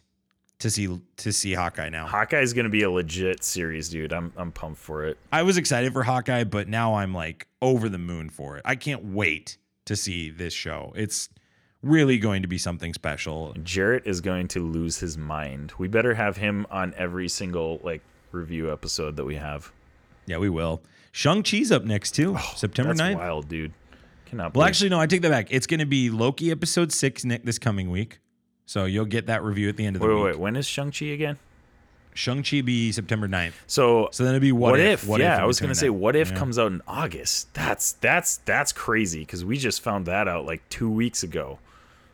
[0.60, 2.06] to see to see Hawkeye now.
[2.06, 4.12] Hawkeye's gonna be a legit series, dude.
[4.12, 5.18] I'm I'm pumped for it.
[5.32, 8.62] I was excited for Hawkeye, but now I'm like over the moon for it.
[8.64, 10.92] I can't wait to see this show.
[10.96, 11.28] It's
[11.82, 13.54] really going to be something special.
[13.62, 15.72] Jarrett is going to lose his mind.
[15.76, 18.00] We better have him on every single like
[18.32, 19.70] review episode that we have.
[20.26, 20.82] Yeah, we will.
[21.12, 23.18] Shang-Chi's up next too, oh, September Oh, That's 9th.
[23.18, 23.72] wild, dude.
[24.34, 25.46] Cannot Well, believe actually, no, I take that back.
[25.50, 28.18] It's going to be Loki episode six Nick this coming week.
[28.66, 30.24] So you'll get that review at the end of the Wait, week.
[30.24, 30.40] wait, wait.
[30.40, 31.38] When is Shang-Chi again?
[32.14, 33.52] Shang-Chi be September 9th.
[33.68, 35.06] So, So then it'd be what, what, if?
[35.06, 35.92] What yeah, in I was gonna say that.
[35.92, 36.36] what if Yeah.
[36.36, 37.52] comes out in August.
[37.54, 41.58] That's that's that's crazy because we just found that out like two weeks ago.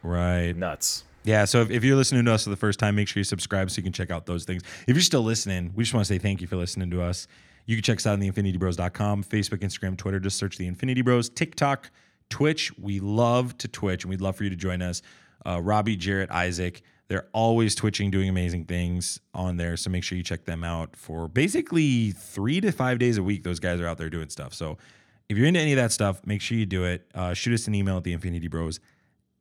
[0.02, 0.52] Right.
[0.56, 1.04] Nuts.
[1.24, 3.24] Yeah, so if, if you're listening to us for the first time, make sure you
[3.24, 4.62] subscribe so you can check out those things.
[4.86, 7.28] If you're still listening, we just want to say thank you for listening to us.
[7.66, 10.18] You can check us out on theinfinitybros.com, Facebook, Instagram, Twitter.
[10.18, 11.90] Just search the Infinity Bros, TikTok,
[12.30, 12.72] Twitch.
[12.78, 15.02] We love to Twitch, and we'd love for you to join us.
[15.46, 19.76] Uh, Robbie, Jarrett, Isaac, They're always twitching, doing amazing things on there.
[19.76, 23.42] So make sure you check them out for basically three to five days a week.
[23.42, 24.54] Those guys are out there doing stuff.
[24.54, 24.78] So
[25.28, 27.10] if you're into any of that stuff, make sure you do it.
[27.14, 28.80] Uh, shoot us an email at the Infinity Bros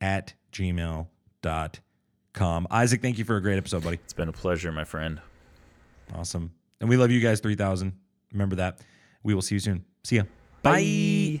[0.00, 2.66] at gmail.com.
[2.70, 3.98] Isaac, thank you for a great episode, buddy.
[4.04, 5.20] It's been a pleasure, my friend.
[6.14, 6.52] Awesome.
[6.80, 7.92] And we love you guys 3000.
[8.32, 8.80] Remember that.
[9.22, 9.84] We will see you soon.
[10.02, 10.22] See ya.
[10.62, 11.40] Bye.